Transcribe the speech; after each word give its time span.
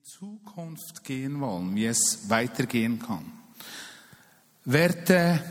die 0.00 0.08
Zukunft 0.08 1.04
gehen 1.04 1.40
wollen, 1.40 1.74
wie 1.74 1.86
es 1.86 2.28
weitergehen 2.28 3.00
kann. 3.00 3.32
Werte 4.64 5.42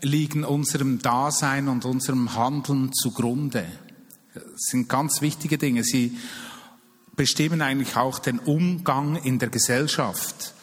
liegen 0.00 0.44
unserem 0.44 1.00
Dasein 1.00 1.68
und 1.68 1.84
unserem 1.84 2.34
Handeln 2.34 2.92
zugrunde. 2.92 3.64
Das 4.34 4.44
sind 4.56 4.88
ganz 4.88 5.20
wichtige 5.20 5.58
Dinge. 5.58 5.84
Sie 5.84 6.16
bestimmen 7.14 7.62
eigentlich 7.62 7.96
auch 7.96 8.18
den 8.18 8.38
Umgang 8.40 9.16
in 9.16 9.38
der 9.38 9.50
Gesellschaft. 9.50 10.54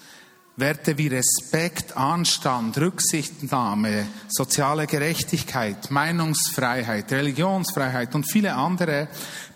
Werte 0.57 0.97
wie 0.97 1.07
Respekt, 1.07 1.95
Anstand, 1.95 2.77
Rücksichtnahme, 2.77 4.07
soziale 4.27 4.85
Gerechtigkeit, 4.85 5.91
Meinungsfreiheit, 5.91 7.09
Religionsfreiheit 7.11 8.15
und 8.15 8.29
viele 8.29 8.55
andere 8.55 9.07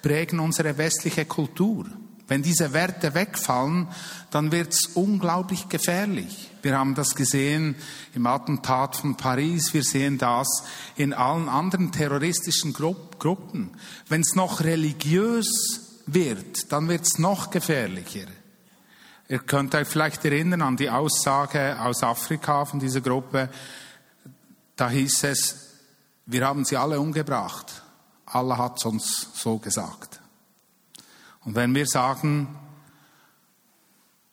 prägen 0.01 0.39
unsere 0.39 0.77
westliche 0.77 1.25
Kultur. 1.25 1.85
Wenn 2.33 2.41
diese 2.41 2.73
Werte 2.73 3.13
wegfallen, 3.13 3.87
dann 4.31 4.51
wird 4.51 4.73
es 4.73 4.87
unglaublich 4.95 5.69
gefährlich. 5.69 6.49
Wir 6.63 6.75
haben 6.79 6.95
das 6.95 7.13
gesehen 7.13 7.75
im 8.15 8.25
Attentat 8.25 8.95
von 8.95 9.15
Paris, 9.17 9.71
wir 9.75 9.83
sehen 9.83 10.17
das 10.17 10.47
in 10.95 11.13
allen 11.13 11.47
anderen 11.47 11.91
terroristischen 11.91 12.73
Gruppen. 12.73 13.77
Wenn 14.09 14.21
es 14.21 14.33
noch 14.33 14.61
religiös 14.61 16.01
wird, 16.07 16.71
dann 16.71 16.87
wird 16.87 17.03
es 17.03 17.19
noch 17.19 17.51
gefährlicher. 17.51 18.25
Ihr 19.29 19.37
könnt 19.37 19.75
euch 19.75 19.87
vielleicht 19.87 20.25
erinnern 20.25 20.63
an 20.63 20.75
die 20.75 20.89
Aussage 20.89 21.79
aus 21.79 22.01
Afrika 22.01 22.65
von 22.65 22.79
dieser 22.79 23.01
Gruppe. 23.01 23.47
Da 24.75 24.89
hieß 24.89 25.25
es, 25.25 25.69
wir 26.25 26.47
haben 26.47 26.65
sie 26.65 26.77
alle 26.77 26.99
umgebracht. 26.99 27.83
Allah 28.25 28.57
hat 28.57 28.83
uns 28.87 29.27
so 29.35 29.59
gesagt. 29.59 30.12
Und 31.45 31.55
wenn 31.55 31.75
wir 31.75 31.85
sagen, 31.85 32.47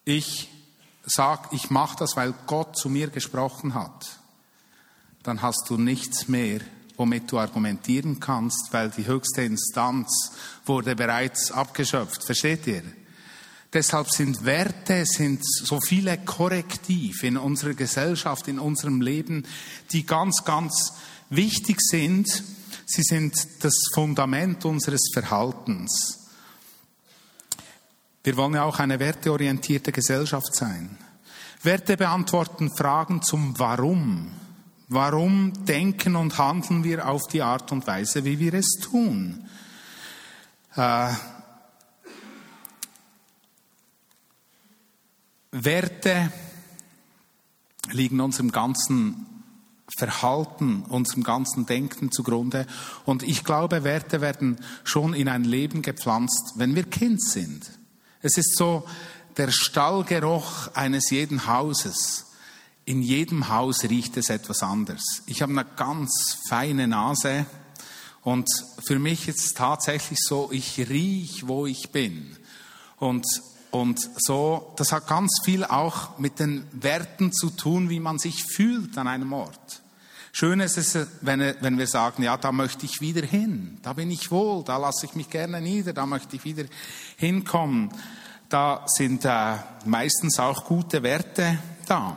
ich 0.05 0.49
sag, 1.05 1.53
ich 1.53 1.71
mache 1.71 1.97
das, 1.99 2.17
weil 2.17 2.35
Gott 2.47 2.77
zu 2.77 2.89
mir 2.89 3.09
gesprochen 3.09 3.75
hat, 3.75 4.19
dann 5.23 5.43
hast 5.43 5.69
du 5.69 5.77
nichts 5.77 6.29
mehr, 6.29 6.61
womit 6.97 7.31
du 7.31 7.39
argumentieren 7.39 8.21
kannst, 8.21 8.73
weil 8.73 8.91
die 8.91 9.07
höchste 9.07 9.43
Instanz 9.43 10.33
wurde 10.65 10.95
bereits 10.97 11.51
abgeschöpft. 11.53 12.25
Versteht 12.25 12.67
ihr? 12.67 12.83
Deshalb 13.73 14.11
sind 14.11 14.45
Werte, 14.45 15.07
sind 15.07 15.41
so 15.45 15.81
viele 15.81 16.19
Korrektiv 16.19 17.23
in 17.23 17.37
unserer 17.37 17.75
Gesellschaft, 17.75 18.49
in 18.49 18.59
unserem 18.59 19.01
Leben, 19.01 19.47
die 19.93 20.05
ganz, 20.05 20.45
ganz 20.45 20.93
wichtig 21.29 21.81
sind. 21.81 22.27
Sie 22.85 23.03
sind 23.03 23.35
das 23.61 23.75
Fundament 23.95 24.65
unseres 24.65 25.11
Verhaltens. 25.13 26.20
Wir 28.23 28.37
wollen 28.37 28.55
ja 28.55 28.65
auch 28.65 28.79
eine 28.79 29.01
werteorientierte 29.01 29.93
Gesellschaft 29.93 30.55
sein. 30.55 30.99
Werte 31.63 31.97
beantworten 31.97 32.71
Fragen 32.71 33.23
zum 33.23 33.59
Warum. 33.59 34.31
Warum 34.89 35.65
denken 35.65 36.17
und 36.17 36.37
handeln 36.37 36.85
wir 36.85 37.09
auf 37.09 37.29
die 37.29 37.43
Art 37.43 37.73
und 37.73 37.87
Weise, 37.87 38.25
wie 38.25 38.39
wir 38.39 38.55
es 38.55 38.79
tun? 38.83 39.47
Äh, 40.77 41.13
Werte 45.53 46.33
liegen 47.91 48.21
unserem 48.21 48.53
ganzen 48.53 49.27
Verhalten, 49.97 50.83
unserem 50.89 51.25
ganzen 51.25 51.67
Denken 51.67 52.13
zugrunde. 52.13 52.67
Und 53.05 53.23
ich 53.23 53.45
glaube, 53.45 53.83
Werte 53.85 54.21
werden 54.21 54.59
schon 54.85 55.15
in 55.15 55.29
ein 55.29 55.45
Leben 55.45 55.83
gepflanzt, 55.83 56.55
wenn 56.57 56.75
wir 56.75 56.85
Kind 56.85 57.23
sind. 57.23 57.80
Es 58.23 58.37
ist 58.37 58.57
so 58.57 58.87
der 59.37 59.51
Stallgeruch 59.51 60.75
eines 60.75 61.11
jeden 61.11 61.47
Hauses. 61.47 62.27
In 62.85 63.03
jedem 63.03 63.49
Haus 63.49 63.85
riecht 63.85 64.17
es 64.17 64.29
etwas 64.29 64.63
anders. 64.63 65.23
Ich 65.27 65.43
habe 65.43 65.53
eine 65.53 65.65
ganz 65.77 66.39
feine 66.49 66.87
Nase 66.87 67.47
und 68.23 68.49
für 68.85 68.99
mich 68.99 69.29
ist 69.29 69.39
es 69.39 69.55
tatsächlich 69.55 70.19
so, 70.21 70.51
ich 70.53 70.79
riech, 70.91 71.49
wo 71.49 71.67
ich 71.67 71.91
bin. 71.93 72.37
Und 72.99 73.27
und 73.71 74.01
so, 74.17 74.75
das 74.77 74.91
hat 74.91 75.07
ganz 75.07 75.31
viel 75.45 75.65
auch 75.65 76.19
mit 76.19 76.41
den 76.41 76.67
Werten 76.73 77.33
zu 77.33 77.51
tun, 77.51 77.89
wie 77.89 78.01
man 78.01 78.19
sich 78.19 78.45
fühlt 78.45 78.99
an 78.99 79.07
einem 79.07 79.33
Ort. 79.33 79.81
Schön 80.33 80.61
ist 80.61 80.79
es, 80.79 80.97
wenn, 81.23 81.41
wenn 81.61 81.79
wir 81.79 81.87
sagen, 81.87 82.23
ja, 82.23 82.37
da 82.37 82.53
möchte 82.53 82.87
ich 82.87 83.01
wieder 83.01 83.27
hin, 83.27 83.79
da 83.83 83.95
bin 83.95 84.11
ich 84.11 84.31
wohl, 84.31 84.63
da 84.63 84.77
lasse 84.77 85.07
ich 85.07 85.15
mich 85.15 85.29
gerne 85.29 85.61
nieder, 85.61 85.93
da 85.93 86.07
möchte 86.07 86.37
ich 86.37 86.45
wieder 86.45 86.65
hinkommen. 87.17 87.91
Da 88.49 88.85
sind 88.87 89.25
äh, 89.25 89.57
meistens 89.85 90.39
auch 90.39 90.65
gute 90.65 91.03
Werte 91.03 91.59
da. 91.87 92.17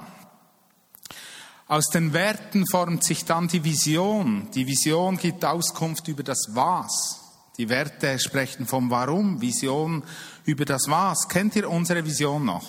Aus 1.68 1.86
den 1.90 2.14
Werten 2.14 2.68
formt 2.68 3.04
sich 3.04 3.26
dann 3.26 3.48
die 3.48 3.64
Vision. 3.64 4.50
Die 4.54 4.68
Vision 4.68 5.18
gibt 5.18 5.44
Auskunft 5.46 6.08
über 6.08 6.24
das 6.24 6.50
Was. 6.50 7.20
Die 7.58 7.70
Werte 7.70 8.20
sprechen 8.20 8.68
vom 8.68 8.90
Warum, 8.90 9.42
Vision 9.42 10.04
über 10.46 10.66
das 10.66 10.88
Was. 10.88 11.28
Kennt 11.28 11.56
ihr 11.56 11.70
unsere 11.70 12.04
Vision 12.06 12.46
noch? 12.46 12.68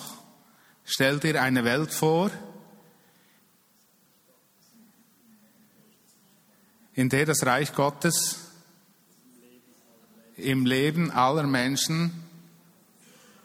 Stellt 0.85 1.23
ihr 1.23 1.41
eine 1.41 1.63
Welt 1.63 1.91
vor, 1.91 2.29
in 6.95 7.09
der 7.09 7.25
das 7.25 7.45
Reich 7.45 7.73
Gottes 7.73 8.39
im 10.37 10.65
Leben 10.65 11.11
aller 11.11 11.43
Menschen 11.43 12.11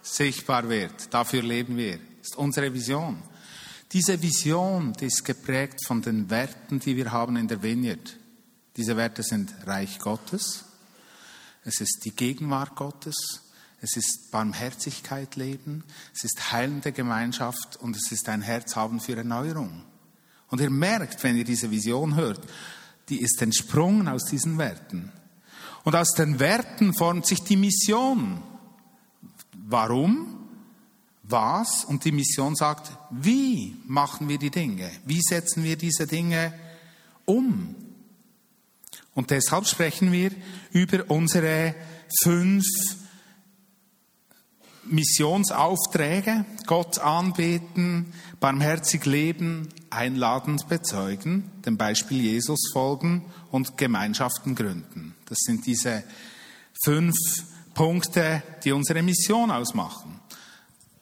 sichtbar 0.03 0.69
wird. 0.69 1.13
Dafür 1.13 1.43
leben 1.43 1.77
wir. 1.77 1.99
Das 1.99 2.31
ist 2.31 2.37
unsere 2.37 2.73
Vision. 2.73 3.23
Diese 3.93 4.23
Vision 4.23 4.93
die 4.93 5.07
ist 5.07 5.25
geprägt 5.25 5.85
von 5.85 6.01
den 6.01 6.31
Werten, 6.31 6.79
die 6.79 6.97
wir 6.97 7.11
haben 7.11 7.37
in 7.37 7.49
der 7.49 7.63
Vineyard. 7.63 8.17
Diese 8.77 8.97
Werte 8.97 9.23
sind 9.25 9.53
Reich 9.67 9.99
Gottes, 9.99 10.65
es 11.65 11.81
ist 11.81 12.05
die 12.05 12.15
Gegenwart 12.15 12.77
Gottes, 12.77 13.43
es 13.81 13.97
ist 13.97 14.31
Barmherzigkeit 14.31 15.35
leben, 15.37 15.85
es 16.15 16.25
ist 16.25 16.53
heilende 16.53 16.93
Gemeinschaft 16.93 17.77
und 17.77 17.97
es 17.97 18.13
ist 18.13 18.29
ein 18.29 18.43
Herz 18.43 18.77
haben 18.77 19.01
für 19.01 19.17
Erneuerung. 19.17 19.83
Und 20.49 20.61
ihr 20.61 20.71
merkt, 20.71 21.23
wenn 21.25 21.37
ihr 21.37 21.45
diese 21.45 21.71
Vision 21.71 22.15
hört, 22.15 22.41
die 23.11 23.21
ist 23.21 23.43
entsprungen 23.43 24.09
aus 24.09 24.25
diesen 24.25 24.57
Werten. 24.57 25.13
Und 25.85 25.97
aus 25.97 26.13
den 26.13 26.39
Werten 26.39 26.95
formt 26.95 27.27
sich 27.27 27.43
die 27.43 27.57
Mission. 27.57 28.41
Warum? 29.67 30.37
Was? 31.23 31.85
Und 31.85 32.05
die 32.05 32.13
Mission 32.13 32.55
sagt, 32.55 32.93
wie 33.11 33.77
machen 33.87 34.29
wir 34.29 34.39
die 34.39 34.51
Dinge? 34.51 34.91
Wie 35.05 35.21
setzen 35.21 35.65
wir 35.65 35.77
diese 35.77 36.07
Dinge 36.07 36.53
um? 37.25 37.75
Und 39.15 39.31
deshalb 39.31 39.67
sprechen 39.67 40.13
wir 40.13 40.31
über 40.73 41.05
unsere 41.09 41.75
fünf 42.23 42.65
Missionsaufträge, 44.85 46.45
Gott 46.67 46.99
anbeten, 46.99 48.13
barmherzig 48.41 49.05
leben, 49.07 49.69
einladend 49.91 50.69
bezeugen, 50.69 51.51
dem 51.67 51.77
Beispiel 51.77 52.21
Jesus 52.21 52.71
folgen 52.73 53.25
und 53.51 53.77
Gemeinschaften 53.77 54.55
gründen. 54.55 55.15
Das 55.27 55.39
sind 55.41 55.67
diese 55.67 56.05
fünf 56.85 57.17
Punkte, 57.75 58.43
die 58.65 58.73
unsere 58.73 59.03
Mission 59.03 59.51
ausmachen. 59.51 60.21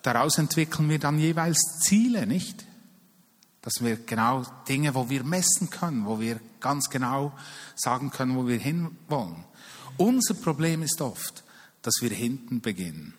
Daraus 0.02 0.38
entwickeln 0.38 0.88
wir 0.88 0.98
dann 0.98 1.18
jeweils 1.18 1.80
Ziele, 1.80 2.26
nicht? 2.26 2.64
Dass 3.62 3.82
wir 3.82 3.96
genau 3.96 4.44
Dinge, 4.68 4.94
wo 4.94 5.10
wir 5.10 5.24
messen 5.24 5.70
können, 5.70 6.06
wo 6.06 6.20
wir 6.20 6.40
ganz 6.60 6.88
genau 6.88 7.32
sagen 7.74 8.10
können, 8.10 8.36
wo 8.36 8.46
wir 8.46 8.58
hinwollen. 8.58 9.44
Unser 9.96 10.34
Problem 10.34 10.82
ist 10.82 11.00
oft, 11.00 11.44
dass 11.82 11.94
wir 12.00 12.10
hinten 12.10 12.60
beginnen. 12.60 13.14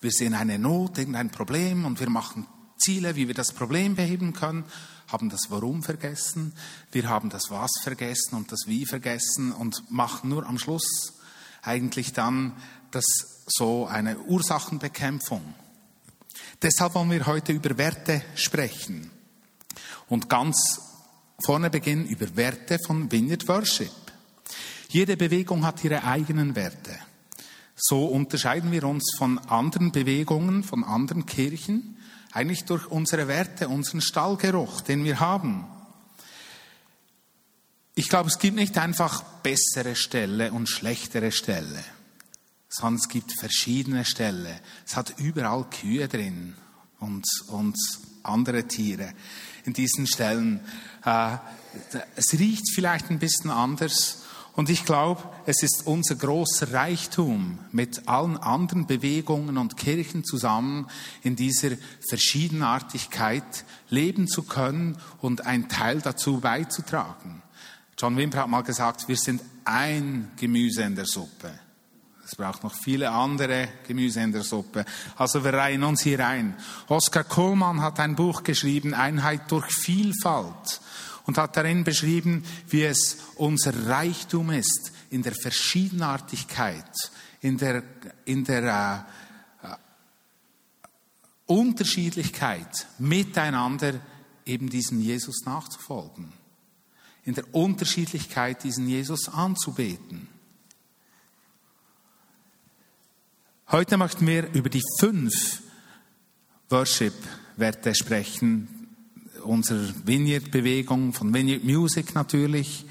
Wir 0.00 0.10
sehen 0.12 0.34
eine 0.34 0.58
Not, 0.58 0.98
irgendein 0.98 1.30
Problem 1.30 1.84
und 1.84 1.98
wir 1.98 2.10
machen 2.10 2.46
Ziele, 2.78 3.16
wie 3.16 3.26
wir 3.26 3.34
das 3.34 3.52
Problem 3.52 3.94
beheben 3.94 4.32
können, 4.32 4.64
haben 5.08 5.30
das 5.30 5.50
Warum 5.50 5.82
vergessen, 5.82 6.52
wir 6.92 7.08
haben 7.08 7.30
das 7.30 7.50
Was 7.50 7.70
vergessen 7.82 8.34
und 8.34 8.52
das 8.52 8.66
Wie 8.66 8.86
vergessen 8.86 9.52
und 9.52 9.90
machen 9.90 10.30
nur 10.30 10.46
am 10.46 10.58
Schluss 10.58 11.14
eigentlich 11.62 12.12
dann 12.12 12.52
das 12.90 13.04
so 13.46 13.86
eine 13.86 14.18
Ursachenbekämpfung. 14.18 15.42
Deshalb 16.62 16.94
wollen 16.94 17.10
wir 17.10 17.26
heute 17.26 17.52
über 17.52 17.76
Werte 17.78 18.22
sprechen 18.34 19.10
und 20.08 20.28
ganz 20.28 20.80
vorne 21.40 21.70
beginnen 21.70 22.06
über 22.06 22.36
Werte 22.36 22.78
von 22.84 23.10
Vineyard 23.10 23.46
Worship. 23.48 23.92
Jede 24.88 25.16
Bewegung 25.16 25.64
hat 25.64 25.84
ihre 25.84 26.04
eigenen 26.04 26.56
Werte. 26.56 26.98
So 27.76 28.06
unterscheiden 28.06 28.72
wir 28.72 28.84
uns 28.84 29.14
von 29.16 29.38
anderen 29.38 29.92
Bewegungen, 29.92 30.64
von 30.64 30.82
anderen 30.82 31.26
Kirchen, 31.26 31.97
eigentlich 32.38 32.64
durch 32.64 32.86
unsere 32.86 33.26
Werte, 33.26 33.68
unseren 33.68 34.00
Stallgeruch, 34.00 34.80
den 34.80 35.02
wir 35.02 35.18
haben. 35.18 35.66
Ich 37.96 38.08
glaube, 38.08 38.28
es 38.28 38.38
gibt 38.38 38.56
nicht 38.56 38.78
einfach 38.78 39.24
bessere 39.42 39.96
Stelle 39.96 40.52
und 40.52 40.68
schlechtere 40.68 41.32
Stelle. 41.32 41.84
sondern 42.68 43.00
es 43.00 43.08
gibt 43.08 43.32
verschiedene 43.32 44.04
Ställe. 44.04 44.60
Es 44.86 44.94
hat 44.94 45.14
überall 45.18 45.64
Kühe 45.68 46.06
drin 46.06 46.54
und, 47.00 47.26
und 47.48 47.76
andere 48.22 48.68
Tiere 48.68 49.14
in 49.64 49.72
diesen 49.72 50.06
Stellen. 50.06 50.60
Äh, 51.04 51.38
es 52.14 52.38
riecht 52.38 52.70
vielleicht 52.72 53.10
ein 53.10 53.18
bisschen 53.18 53.50
anders. 53.50 54.22
Und 54.58 54.70
ich 54.70 54.84
glaube, 54.84 55.22
es 55.46 55.62
ist 55.62 55.86
unser 55.86 56.16
großer 56.16 56.72
Reichtum, 56.72 57.60
mit 57.70 58.08
allen 58.08 58.36
anderen 58.36 58.88
Bewegungen 58.88 59.56
und 59.56 59.76
Kirchen 59.76 60.24
zusammen 60.24 60.88
in 61.22 61.36
dieser 61.36 61.76
Verschiedenartigkeit 62.08 63.64
leben 63.88 64.26
zu 64.26 64.42
können 64.42 64.98
und 65.20 65.46
einen 65.46 65.68
Teil 65.68 66.00
dazu 66.00 66.40
beizutragen. 66.40 67.40
John 67.96 68.16
Wimper 68.16 68.40
hat 68.40 68.48
mal 68.48 68.62
gesagt, 68.62 69.06
wir 69.06 69.16
sind 69.16 69.42
ein 69.64 70.32
Gemüse 70.34 70.82
in 70.82 70.96
der 70.96 71.06
Suppe. 71.06 71.52
Es 72.26 72.34
braucht 72.34 72.64
noch 72.64 72.74
viele 72.74 73.12
andere 73.12 73.68
Gemüse 73.86 74.22
in 74.22 74.32
der 74.32 74.42
Suppe. 74.42 74.84
Also 75.14 75.44
wir 75.44 75.52
reihen 75.54 75.84
uns 75.84 76.00
hier 76.00 76.26
ein. 76.26 76.56
Oskar 76.88 77.22
Kohlmann 77.22 77.80
hat 77.80 78.00
ein 78.00 78.16
Buch 78.16 78.42
geschrieben, 78.42 78.92
Einheit 78.92 79.52
durch 79.52 79.72
Vielfalt, 79.72 80.80
und 81.28 81.36
hat 81.36 81.58
darin 81.58 81.84
beschrieben, 81.84 82.42
wie 82.68 82.84
es 82.84 83.18
unser 83.34 83.86
Reichtum 83.86 84.48
ist 84.48 84.92
in 85.10 85.22
der 85.22 85.34
Verschiedenartigkeit, 85.34 86.90
in 87.42 87.58
der, 87.58 87.82
in 88.24 88.44
der 88.44 89.06
äh, 89.62 89.66
äh 89.66 89.76
Unterschiedlichkeit 91.44 92.86
miteinander 92.98 94.00
eben 94.46 94.70
diesem 94.70 95.02
Jesus 95.02 95.42
nachzufolgen, 95.44 96.32
in 97.24 97.34
der 97.34 97.54
Unterschiedlichkeit 97.54 98.64
diesen 98.64 98.88
Jesus 98.88 99.28
anzubeten. 99.28 100.28
Heute 103.70 103.98
möchten 103.98 104.26
wir 104.26 104.50
über 104.54 104.70
die 104.70 104.82
fünf 104.98 105.62
Worship-Werte 106.70 107.94
sprechen, 107.94 108.77
unserer 109.44 109.88
Vineyard-Bewegung, 110.04 111.12
von 111.12 111.32
Vineyard 111.32 111.64
Music 111.64 112.14
natürlich, 112.14 112.86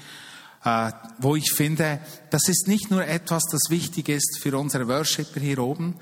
äh, 0.64 0.90
wo 1.18 1.36
ich 1.36 1.52
finde, 1.52 2.00
das 2.30 2.48
ist 2.48 2.68
nicht 2.68 2.90
nur 2.90 3.06
etwas, 3.06 3.44
das 3.50 3.70
wichtig 3.70 4.08
ist 4.08 4.38
für 4.40 4.56
unsere 4.58 4.88
Worshipper 4.88 5.40
hier 5.40 5.58
oben. 5.58 5.94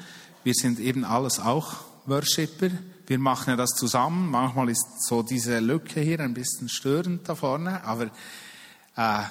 Wir 0.45 0.55
sind 0.55 0.79
eben 0.81 1.05
alles 1.05 1.41
auch 1.41 1.77
Worshipper. 2.07 2.71
Wir 3.07 3.19
machen 3.19 3.51
ja 3.51 3.57
das 3.57 3.71
zusammen. 3.71 4.31
Manchmal 4.31 4.71
ist 4.71 4.87
so 5.07 5.23
diese 5.23 5.59
Lücke 5.59 6.01
hier 6.01 6.21
ein 6.21 6.35
bisschen 6.35 6.69
störend 6.69 7.29
da 7.29 7.35
vorne, 7.35 7.85
aber 7.85 8.11
äh, 8.97 9.23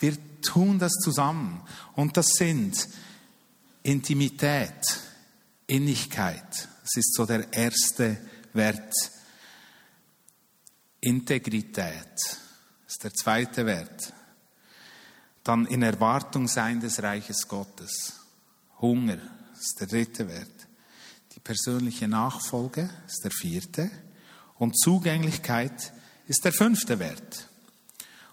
wir 0.00 0.16
tun 0.42 0.78
das 0.78 0.92
zusammen. 0.92 1.62
Und 1.94 2.16
das 2.16 2.26
sind 2.26 2.88
Intimität, 3.82 4.74
Innigkeit. 5.66 6.68
Das 6.82 6.96
ist 6.96 7.14
so 7.14 7.24
der 7.24 7.52
erste 7.52 8.18
Wert. 8.52 8.92
Integrität 11.02 12.38
ist 12.86 13.02
der 13.02 13.12
zweite 13.12 13.66
Wert. 13.66 14.12
Dann 15.42 15.66
in 15.66 15.82
Erwartung 15.82 16.46
sein 16.46 16.78
des 16.78 17.02
Reiches 17.02 17.48
Gottes. 17.48 18.20
Hunger 18.80 19.18
ist 19.52 19.80
der 19.80 19.88
dritte 19.88 20.28
Wert. 20.28 20.68
Die 21.34 21.40
persönliche 21.40 22.06
Nachfolge 22.06 22.88
ist 23.08 23.24
der 23.24 23.32
vierte. 23.32 23.90
Und 24.58 24.78
Zugänglichkeit 24.78 25.92
ist 26.28 26.44
der 26.44 26.52
fünfte 26.52 27.00
Wert. 27.00 27.48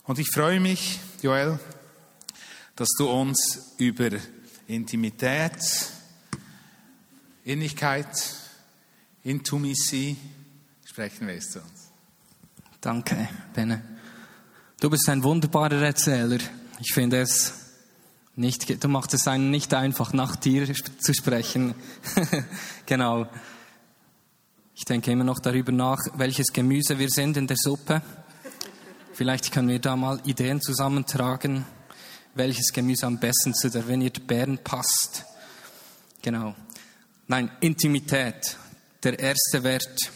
Und 0.04 0.20
ich 0.20 0.30
freue 0.30 0.60
mich, 0.60 1.00
Joel, 1.24 1.60
dass 2.76 2.90
du 3.00 3.10
uns 3.10 3.74
über 3.80 4.12
Intimität, 4.68 5.60
Innigkeit, 7.44 8.36
Intimacy 9.24 10.16
sprechen 10.86 11.28
wirst. 11.28 11.79
Danke, 12.82 13.30
Benne. 13.54 13.84
Du 14.80 14.90
bist 14.90 15.08
ein 15.10 15.24
wunderbarer 15.24 15.82
Erzähler. 15.82 16.40
Ich 16.80 16.94
finde 16.94 17.22
es 17.22 17.54
nicht, 18.36 18.84
du 18.84 18.88
machst 18.88 19.14
es 19.14 19.28
einen 19.28 19.52
nicht 19.52 19.74
einfach, 19.74 20.14
nach 20.14 20.36
dir 20.36 20.74
zu 20.74 21.14
sprechen. 21.14 21.76
genau. 22.86 23.28
Ich 24.76 24.86
denke 24.86 25.12
immer 25.12 25.26
noch 25.26 25.40
darüber 25.40 25.74
nach, 25.74 26.00
welches 26.16 26.48
Gemüse 26.54 26.98
wir 27.00 27.10
sind 27.10 27.36
in 27.36 27.48
der 27.48 27.58
Suppe. 27.58 28.02
Vielleicht 29.14 29.52
können 29.52 29.68
wir 29.68 29.80
da 29.80 29.98
mal 29.98 30.22
Ideen 30.24 30.62
zusammentragen 30.62 31.66
welches 32.40 32.72
Gemüse 32.72 33.06
am 33.06 33.20
besten 33.20 33.54
zu 33.54 33.70
der 33.70 33.88
Vineyard 33.88 34.26
Bern 34.28 34.58
passt. 34.64 35.26
Genau. 36.22 36.56
Nein, 37.28 37.52
Intimität, 37.60 38.58
der 39.04 39.20
erste 39.20 39.64
Wert. 39.64 40.12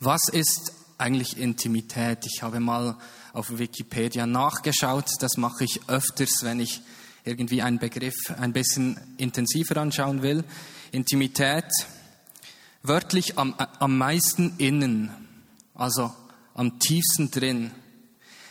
Was 0.00 0.28
ist 0.30 0.72
eigentlich 1.02 1.36
Intimität? 1.36 2.26
Ich 2.26 2.42
habe 2.42 2.60
mal 2.60 2.96
auf 3.32 3.58
Wikipedia 3.58 4.24
nachgeschaut. 4.24 5.06
Das 5.18 5.36
mache 5.36 5.64
ich 5.64 5.80
öfters, 5.88 6.42
wenn 6.42 6.60
ich 6.60 6.80
irgendwie 7.24 7.60
einen 7.60 7.80
Begriff 7.80 8.14
ein 8.38 8.52
bisschen 8.52 9.00
intensiver 9.16 9.78
anschauen 9.78 10.22
will. 10.22 10.44
Intimität, 10.92 11.66
wörtlich 12.84 13.36
am, 13.36 13.54
am 13.54 13.98
meisten 13.98 14.54
innen, 14.58 15.10
also 15.74 16.14
am 16.54 16.78
tiefsten 16.78 17.32
drin. 17.32 17.72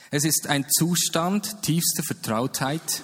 Es 0.09 0.25
ist 0.25 0.47
ein 0.47 0.65
Zustand 0.69 1.61
tiefster 1.61 2.03
Vertrautheit. 2.03 3.03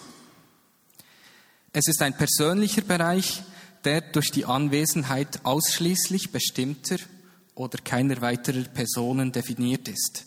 Es 1.72 1.88
ist 1.88 2.02
ein 2.02 2.18
persönlicher 2.18 2.82
Bereich, 2.82 3.44
der 3.86 4.02
durch 4.02 4.30
die 4.30 4.44
Anwesenheit 4.44 5.46
ausschließlich 5.46 6.34
bestimmter 6.34 6.98
oder 7.58 7.80
keiner 7.80 8.22
weiterer 8.22 8.64
Personen 8.66 9.32
definiert 9.32 9.88
ist 9.88 10.26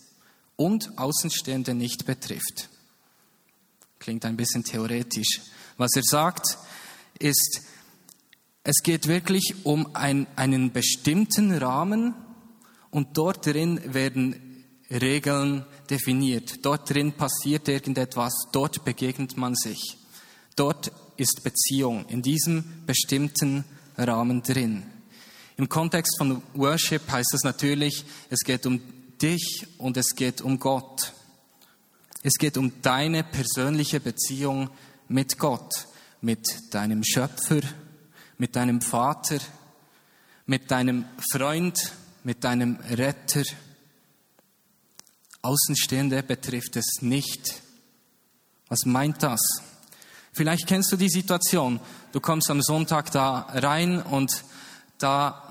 und 0.57 0.97
Außenstehende 0.97 1.73
nicht 1.73 2.05
betrifft. 2.05 2.69
Klingt 3.99 4.25
ein 4.25 4.35
bisschen 4.35 4.63
theoretisch. 4.63 5.41
Was 5.77 5.91
er 5.95 6.03
sagt, 6.03 6.57
ist, 7.19 7.61
es 8.63 8.83
geht 8.83 9.07
wirklich 9.07 9.55
um 9.63 9.95
ein, 9.95 10.27
einen 10.35 10.71
bestimmten 10.71 11.53
Rahmen 11.53 12.13
und 12.89 13.17
dort 13.17 13.45
drin 13.45 13.79
werden 13.93 14.65
Regeln 14.89 15.65
definiert. 15.89 16.65
Dort 16.65 16.89
drin 16.89 17.13
passiert 17.13 17.69
irgendetwas, 17.69 18.33
dort 18.51 18.83
begegnet 18.83 19.37
man 19.37 19.55
sich. 19.55 19.97
Dort 20.57 20.91
ist 21.15 21.43
Beziehung 21.43 22.05
in 22.09 22.21
diesem 22.21 22.85
bestimmten 22.85 23.63
Rahmen 23.97 24.43
drin. 24.43 24.83
Im 25.61 25.69
Kontext 25.69 26.17
von 26.17 26.41
Worship 26.55 27.03
heißt 27.11 27.33
das 27.33 27.43
natürlich, 27.43 28.03
es 28.31 28.39
geht 28.39 28.65
um 28.65 28.81
dich 29.21 29.67
und 29.77 29.95
es 29.95 30.15
geht 30.15 30.41
um 30.41 30.57
Gott. 30.57 31.13
Es 32.23 32.33
geht 32.39 32.57
um 32.57 32.81
deine 32.81 33.23
persönliche 33.23 33.99
Beziehung 33.99 34.71
mit 35.07 35.37
Gott, 35.37 35.71
mit 36.19 36.47
deinem 36.71 37.03
Schöpfer, 37.03 37.61
mit 38.39 38.55
deinem 38.55 38.81
Vater, 38.81 39.37
mit 40.47 40.71
deinem 40.71 41.05
Freund, 41.31 41.91
mit 42.23 42.43
deinem 42.43 42.77
Retter 42.89 43.43
Außenstehende 45.43 46.23
betrifft 46.23 46.75
es 46.75 47.03
nicht. 47.03 47.61
Was 48.67 48.79
meint 48.85 49.21
das? 49.21 49.41
Vielleicht 50.33 50.65
kennst 50.65 50.91
du 50.91 50.97
die 50.97 51.09
Situation. 51.09 51.79
Du 52.13 52.19
kommst 52.19 52.49
am 52.49 52.63
Sonntag 52.63 53.11
da 53.11 53.41
rein 53.53 54.01
und 54.01 54.43
da 55.01 55.50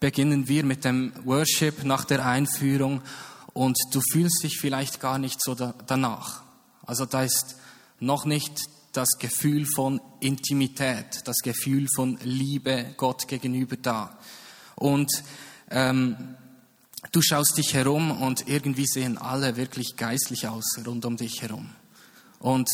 beginnen 0.00 0.48
wir 0.48 0.64
mit 0.64 0.84
dem 0.84 1.12
Worship 1.24 1.84
nach 1.84 2.04
der 2.04 2.26
Einführung 2.26 3.02
und 3.52 3.78
du 3.92 4.00
fühlst 4.12 4.42
dich 4.42 4.58
vielleicht 4.58 5.00
gar 5.00 5.18
nicht 5.18 5.42
so 5.42 5.54
danach. 5.54 6.42
Also 6.84 7.04
da 7.04 7.22
ist 7.22 7.56
noch 8.00 8.24
nicht 8.24 8.58
das 8.92 9.10
Gefühl 9.18 9.66
von 9.76 10.00
Intimität, 10.18 11.20
das 11.24 11.38
Gefühl 11.38 11.86
von 11.94 12.18
Liebe 12.24 12.94
Gott 12.96 13.28
gegenüber 13.28 13.76
da. 13.76 14.18
Und 14.74 15.10
ähm, 15.70 16.16
Du 17.12 17.22
schaust 17.22 17.56
dich 17.56 17.72
herum 17.74 18.10
und 18.22 18.46
irgendwie 18.46 18.86
sehen 18.86 19.16
alle 19.16 19.56
wirklich 19.56 19.96
geistlich 19.96 20.46
aus 20.46 20.78
rund 20.86 21.04
um 21.06 21.16
dich 21.16 21.40
herum. 21.40 21.70
Und 22.38 22.68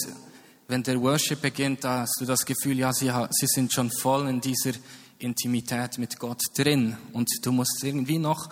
wenn 0.68 0.82
der 0.82 1.00
Worship 1.00 1.40
beginnt, 1.40 1.84
da 1.84 2.00
hast 2.00 2.20
du 2.20 2.26
das 2.26 2.44
Gefühl, 2.44 2.76
ja, 2.76 2.92
sie, 2.92 3.10
sie 3.30 3.46
sind 3.46 3.72
schon 3.72 3.90
voll 3.90 4.28
in 4.28 4.40
dieser 4.40 4.72
Intimität 5.18 5.98
mit 5.98 6.18
Gott 6.18 6.40
drin. 6.56 6.96
Und 7.12 7.28
du 7.42 7.52
musst 7.52 7.82
irgendwie 7.82 8.18
noch 8.18 8.48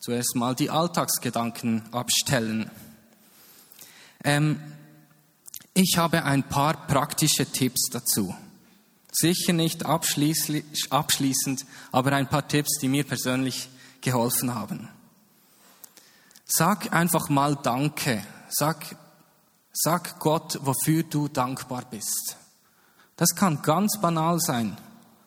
zuerst 0.00 0.34
mal 0.36 0.54
die 0.54 0.70
Alltagsgedanken 0.70 1.82
abstellen. 1.92 2.70
Ähm, 4.24 4.60
ich 5.74 5.96
habe 5.96 6.24
ein 6.24 6.42
paar 6.42 6.86
praktische 6.86 7.46
Tipps 7.46 7.88
dazu. 7.90 8.34
Sicher 9.10 9.52
nicht 9.52 9.84
abschließend, 9.86 11.66
aber 11.92 12.12
ein 12.12 12.28
paar 12.28 12.48
Tipps, 12.48 12.78
die 12.80 12.88
mir 12.88 13.04
persönlich 13.04 13.68
geholfen 14.00 14.54
haben. 14.54 14.88
Sag 16.46 16.92
einfach 16.92 17.28
mal 17.28 17.56
Danke. 17.56 18.22
Sag, 18.50 18.96
sag 19.72 20.18
Gott, 20.18 20.58
wofür 20.62 21.02
du 21.04 21.28
dankbar 21.28 21.84
bist. 21.90 22.36
Das 23.16 23.34
kann 23.34 23.62
ganz 23.62 23.98
banal 24.00 24.40
sein. 24.40 24.76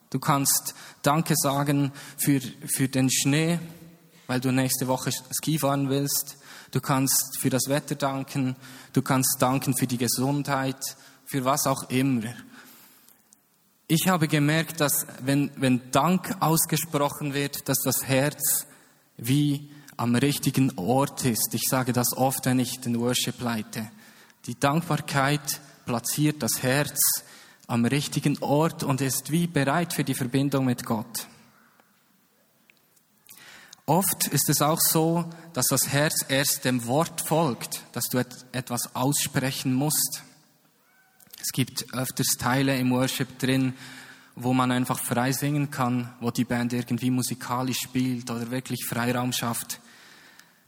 Du 0.09 0.19
kannst 0.19 0.75
Danke 1.01 1.33
sagen 1.35 1.91
für, 2.17 2.39
für 2.65 2.87
den 2.87 3.09
Schnee, 3.09 3.59
weil 4.27 4.39
du 4.39 4.51
nächste 4.51 4.87
Woche 4.87 5.11
Ski 5.11 5.59
fahren 5.59 5.89
willst. 5.89 6.37
Du 6.71 6.81
kannst 6.81 7.37
für 7.39 7.49
das 7.49 7.67
Wetter 7.67 7.95
danken. 7.95 8.55
Du 8.93 9.01
kannst 9.01 9.37
danken 9.39 9.75
für 9.77 9.87
die 9.87 9.97
Gesundheit, 9.97 10.97
für 11.25 11.45
was 11.45 11.67
auch 11.67 11.89
immer. 11.89 12.33
Ich 13.87 14.07
habe 14.07 14.27
gemerkt, 14.27 14.81
dass 14.81 15.05
wenn, 15.21 15.51
wenn 15.57 15.91
Dank 15.91 16.37
ausgesprochen 16.39 17.33
wird, 17.33 17.69
dass 17.69 17.79
das 17.83 18.03
Herz 18.03 18.65
wie 19.17 19.69
am 19.97 20.15
richtigen 20.15 20.77
Ort 20.77 21.23
ist. 21.25 21.53
Ich 21.53 21.63
sage 21.69 21.93
das 21.93 22.17
oft, 22.17 22.45
wenn 22.45 22.59
ich 22.59 22.79
den 22.81 22.99
Worship 22.99 23.39
leite. 23.41 23.89
Die 24.47 24.59
Dankbarkeit 24.59 25.61
platziert 25.85 26.41
das 26.41 26.61
Herz 26.61 26.97
am 27.67 27.85
richtigen 27.85 28.37
Ort 28.39 28.83
und 28.83 29.01
ist 29.01 29.31
wie 29.31 29.47
bereit 29.47 29.93
für 29.93 30.03
die 30.03 30.13
Verbindung 30.13 30.65
mit 30.65 30.85
Gott. 30.85 31.27
Oft 33.87 34.27
ist 34.27 34.49
es 34.49 34.61
auch 34.61 34.79
so, 34.79 35.29
dass 35.53 35.67
das 35.67 35.89
Herz 35.89 36.25
erst 36.27 36.65
dem 36.65 36.87
Wort 36.87 37.21
folgt, 37.21 37.83
dass 37.91 38.05
du 38.05 38.17
etwas 38.51 38.95
aussprechen 38.95 39.73
musst. 39.73 40.23
Es 41.39 41.51
gibt 41.51 41.93
öfters 41.93 42.37
Teile 42.39 42.77
im 42.79 42.89
Worship 42.91 43.37
drin, 43.37 43.73
wo 44.35 44.53
man 44.53 44.71
einfach 44.71 44.99
frei 44.99 45.31
singen 45.31 45.69
kann, 45.69 46.11
wo 46.19 46.31
die 46.31 46.45
Band 46.45 46.73
irgendwie 46.73 47.11
musikalisch 47.11 47.77
spielt 47.77 48.29
oder 48.31 48.49
wirklich 48.49 48.85
Freiraum 48.85 49.31
schafft. 49.31 49.79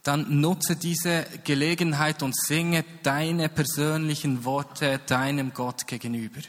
Dann 0.04 0.40
nutze 0.40 0.76
diese 0.76 1.26
Gelegenheit 1.44 2.22
und 2.22 2.36
singe 2.38 2.86
deine 3.02 3.50
persönlichen 3.50 4.46
Worte 4.46 5.00
deinem 5.08 5.54
Gott 5.54 5.88
gegenüber. 5.88 6.40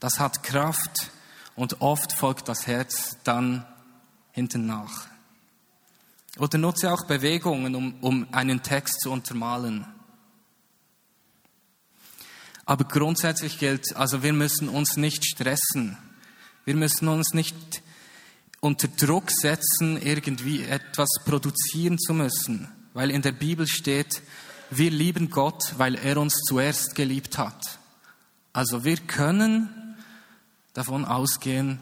Das 0.00 0.18
hat 0.18 0.42
Kraft 0.42 1.10
und 1.54 1.80
oft 1.80 2.12
folgt 2.12 2.48
das 2.48 2.66
Herz 2.66 3.16
dann 3.24 3.64
hinten 4.32 4.66
nach. 4.66 5.06
Oder 6.38 6.58
nutze 6.58 6.92
auch 6.92 7.06
Bewegungen, 7.06 7.74
um, 7.74 7.94
um 8.00 8.28
einen 8.32 8.62
Text 8.62 9.00
zu 9.00 9.10
untermalen. 9.10 9.86
Aber 12.66 12.84
grundsätzlich 12.84 13.58
gilt, 13.58 13.96
also 13.96 14.22
wir 14.22 14.32
müssen 14.32 14.68
uns 14.68 14.96
nicht 14.96 15.24
stressen. 15.24 15.96
Wir 16.64 16.74
müssen 16.74 17.08
uns 17.08 17.32
nicht 17.32 17.54
unter 18.60 18.88
Druck 18.88 19.30
setzen, 19.30 20.00
irgendwie 20.02 20.64
etwas 20.64 21.08
produzieren 21.24 21.98
zu 21.98 22.12
müssen. 22.12 22.68
Weil 22.92 23.10
in 23.10 23.22
der 23.22 23.32
Bibel 23.32 23.66
steht, 23.66 24.20
wir 24.70 24.90
lieben 24.90 25.30
Gott, 25.30 25.74
weil 25.78 25.94
er 25.94 26.18
uns 26.18 26.34
zuerst 26.48 26.96
geliebt 26.96 27.38
hat. 27.38 27.78
Also 28.52 28.84
wir 28.84 28.96
können 28.96 29.85
davon 30.76 31.06
ausgehen, 31.06 31.78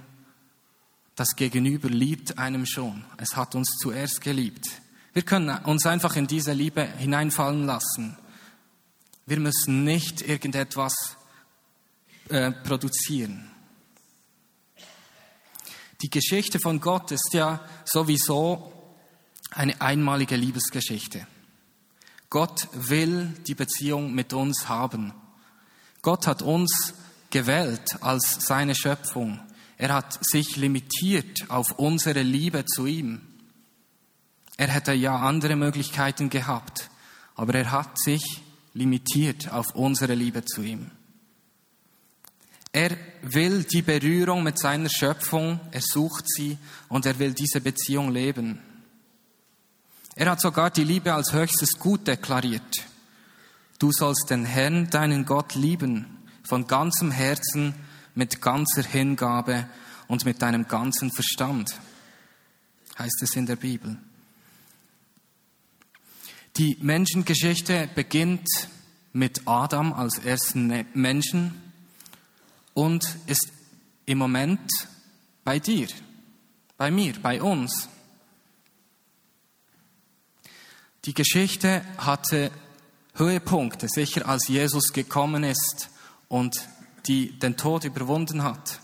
das 1.16 1.34
Gegenüber 1.36 1.88
liebt 1.88 2.38
einem 2.38 2.64
schon. 2.64 3.04
Es 3.16 3.36
hat 3.36 3.54
uns 3.54 3.76
zuerst 3.80 4.20
geliebt. 4.20 4.68
Wir 5.12 5.22
können 5.22 5.48
uns 5.64 5.84
einfach 5.86 6.14
in 6.16 6.28
diese 6.28 6.52
Liebe 6.52 6.82
hineinfallen 6.82 7.66
lassen. 7.66 8.16
Wir 9.26 9.40
müssen 9.40 9.84
nicht 9.84 10.22
irgendetwas 10.22 10.94
äh, 12.28 12.52
produzieren. 12.52 13.50
Die 16.02 16.10
Geschichte 16.10 16.60
von 16.60 16.80
Gott 16.80 17.10
ist 17.10 17.30
ja 17.32 17.60
sowieso 17.84 18.72
eine 19.50 19.80
einmalige 19.80 20.36
Liebesgeschichte. 20.36 21.26
Gott 22.30 22.68
will 22.72 23.34
die 23.46 23.54
Beziehung 23.54 24.14
mit 24.14 24.32
uns 24.32 24.68
haben. 24.68 25.12
Gott 26.02 26.26
hat 26.26 26.42
uns 26.42 26.94
gewählt 27.34 28.00
als 28.00 28.46
seine 28.46 28.76
Schöpfung. 28.76 29.40
Er 29.76 29.92
hat 29.92 30.24
sich 30.24 30.56
limitiert 30.56 31.50
auf 31.50 31.72
unsere 31.78 32.22
Liebe 32.22 32.64
zu 32.64 32.86
ihm. 32.86 33.22
Er 34.56 34.68
hätte 34.68 34.92
ja 34.92 35.16
andere 35.16 35.56
Möglichkeiten 35.56 36.30
gehabt, 36.30 36.90
aber 37.34 37.56
er 37.56 37.72
hat 37.72 37.98
sich 37.98 38.22
limitiert 38.72 39.52
auf 39.52 39.74
unsere 39.74 40.14
Liebe 40.14 40.44
zu 40.44 40.62
ihm. 40.62 40.92
Er 42.70 42.96
will 43.22 43.64
die 43.64 43.82
Berührung 43.82 44.44
mit 44.44 44.56
seiner 44.56 44.88
Schöpfung, 44.88 45.58
er 45.72 45.82
sucht 45.82 46.24
sie 46.28 46.56
und 46.88 47.04
er 47.04 47.18
will 47.18 47.34
diese 47.34 47.60
Beziehung 47.60 48.12
leben. 48.12 48.60
Er 50.14 50.30
hat 50.30 50.40
sogar 50.40 50.70
die 50.70 50.84
Liebe 50.84 51.12
als 51.12 51.32
höchstes 51.32 51.80
Gut 51.80 52.06
deklariert. 52.06 52.86
Du 53.80 53.90
sollst 53.90 54.30
den 54.30 54.44
Herrn, 54.44 54.88
deinen 54.88 55.24
Gott, 55.24 55.56
lieben, 55.56 56.23
von 56.44 56.66
ganzem 56.66 57.10
Herzen, 57.10 57.74
mit 58.14 58.40
ganzer 58.40 58.82
Hingabe 58.82 59.68
und 60.06 60.24
mit 60.24 60.40
deinem 60.42 60.68
ganzen 60.68 61.10
Verstand, 61.10 61.74
heißt 62.98 63.22
es 63.22 63.34
in 63.34 63.46
der 63.46 63.56
Bibel. 63.56 63.96
Die 66.56 66.76
Menschengeschichte 66.80 67.88
beginnt 67.94 68.48
mit 69.12 69.42
Adam 69.46 69.92
als 69.92 70.18
ersten 70.18 70.86
Menschen 70.94 71.60
und 72.74 73.16
ist 73.26 73.48
im 74.06 74.18
Moment 74.18 74.70
bei 75.42 75.58
dir, 75.58 75.88
bei 76.76 76.90
mir, 76.90 77.14
bei 77.20 77.42
uns. 77.42 77.88
Die 81.04 81.14
Geschichte 81.14 81.84
hatte 81.98 82.52
Höhepunkte, 83.14 83.88
sicher 83.88 84.28
als 84.28 84.46
Jesus 84.48 84.92
gekommen 84.92 85.42
ist 85.42 85.90
und 86.34 86.68
die 87.06 87.38
den 87.38 87.56
Tod 87.56 87.84
überwunden 87.84 88.42
hat. 88.42 88.80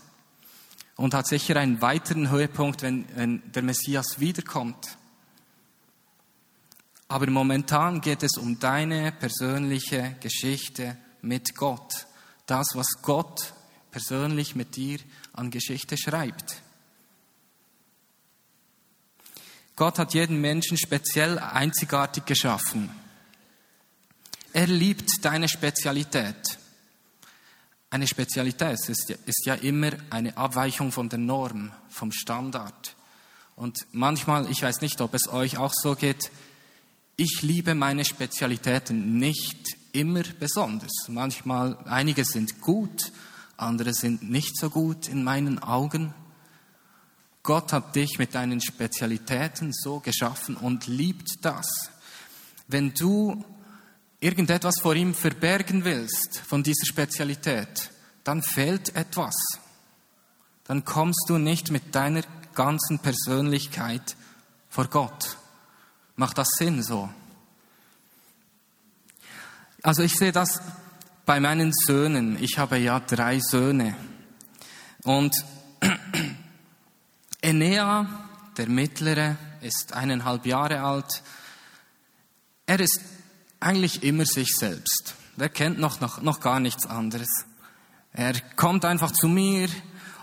Und 0.95 1.13
hat 1.13 1.27
sicher 1.27 1.57
einen 1.57 1.81
weiteren 1.81 2.29
Höhepunkt, 2.29 2.81
wenn, 2.81 3.05
wenn 3.13 3.51
der 3.51 3.61
Messias 3.61 4.21
wiederkommt. 4.21 4.97
Aber 7.09 7.29
momentan 7.29 7.99
geht 7.99 8.23
es 8.23 8.37
um 8.37 8.57
deine 8.59 9.11
persönliche 9.11 10.15
Geschichte 10.21 10.95
mit 11.21 11.55
Gott. 11.55 12.07
Das, 12.45 12.67
was 12.73 13.01
Gott 13.01 13.53
persönlich 13.91 14.55
mit 14.55 14.77
dir 14.77 14.99
an 15.33 15.51
Geschichte 15.51 15.97
schreibt. 15.97 16.61
Gott 19.75 19.99
hat 19.99 20.13
jeden 20.13 20.39
Menschen 20.39 20.77
speziell 20.77 21.37
einzigartig 21.37 22.25
geschaffen. 22.25 22.89
Er 24.53 24.67
liebt 24.67 25.25
deine 25.25 25.49
Spezialität. 25.49 26.60
Eine 27.93 28.07
Spezialität 28.07 28.87
ist 28.87 29.09
ja, 29.09 29.17
ist 29.25 29.45
ja 29.45 29.55
immer 29.55 29.91
eine 30.09 30.37
Abweichung 30.37 30.93
von 30.93 31.09
der 31.09 31.19
Norm, 31.19 31.73
vom 31.89 32.13
Standard. 32.13 32.95
Und 33.57 33.79
manchmal, 33.91 34.49
ich 34.49 34.61
weiß 34.61 34.79
nicht, 34.79 35.01
ob 35.01 35.13
es 35.13 35.27
euch 35.27 35.57
auch 35.57 35.73
so 35.73 35.95
geht, 35.95 36.31
ich 37.17 37.41
liebe 37.41 37.75
meine 37.75 38.05
Spezialitäten 38.05 39.17
nicht 39.17 39.75
immer 39.91 40.23
besonders. 40.39 41.09
Manchmal, 41.09 41.77
einige 41.83 42.23
sind 42.23 42.61
gut, 42.61 43.11
andere 43.57 43.93
sind 43.93 44.23
nicht 44.23 44.57
so 44.57 44.69
gut 44.69 45.09
in 45.09 45.25
meinen 45.25 45.59
Augen. 45.59 46.13
Gott 47.43 47.73
hat 47.73 47.93
dich 47.97 48.17
mit 48.17 48.35
deinen 48.35 48.61
Spezialitäten 48.61 49.73
so 49.73 49.99
geschaffen 49.99 50.55
und 50.55 50.87
liebt 50.87 51.43
das. 51.43 51.67
Wenn 52.69 52.93
du 52.93 53.43
irgendetwas 54.21 54.75
vor 54.81 54.95
ihm 54.95 55.13
verbergen 55.13 55.83
willst 55.83 56.41
von 56.47 56.63
dieser 56.63 56.85
Spezialität, 56.85 57.91
dann 58.23 58.41
fehlt 58.41 58.95
etwas. 58.95 59.35
Dann 60.63 60.85
kommst 60.85 61.25
du 61.27 61.37
nicht 61.37 61.71
mit 61.71 61.93
deiner 61.95 62.21
ganzen 62.53 62.99
Persönlichkeit 62.99 64.15
vor 64.69 64.87
Gott. 64.87 65.37
Macht 66.15 66.37
das 66.37 66.49
Sinn 66.57 66.83
so? 66.83 67.09
Also 69.81 70.03
ich 70.03 70.15
sehe 70.15 70.31
das 70.31 70.61
bei 71.25 71.39
meinen 71.39 71.73
Söhnen. 71.73 72.37
Ich 72.41 72.59
habe 72.59 72.77
ja 72.77 72.99
drei 72.99 73.39
Söhne. 73.39 73.95
Und 75.03 75.33
Enea, 77.41 78.29
der 78.57 78.69
Mittlere, 78.69 79.37
ist 79.61 79.93
eineinhalb 79.93 80.45
Jahre 80.45 80.81
alt. 80.81 81.23
Er 82.67 82.79
ist 82.79 83.01
eigentlich 83.61 84.03
immer 84.03 84.25
sich 84.25 84.55
selbst. 84.55 85.15
Er 85.37 85.49
kennt 85.49 85.79
noch, 85.79 86.01
noch, 86.01 86.21
noch 86.21 86.41
gar 86.41 86.59
nichts 86.59 86.85
anderes. 86.85 87.45
Er 88.11 88.33
kommt 88.57 88.83
einfach 88.83 89.11
zu 89.11 89.27
mir 89.27 89.69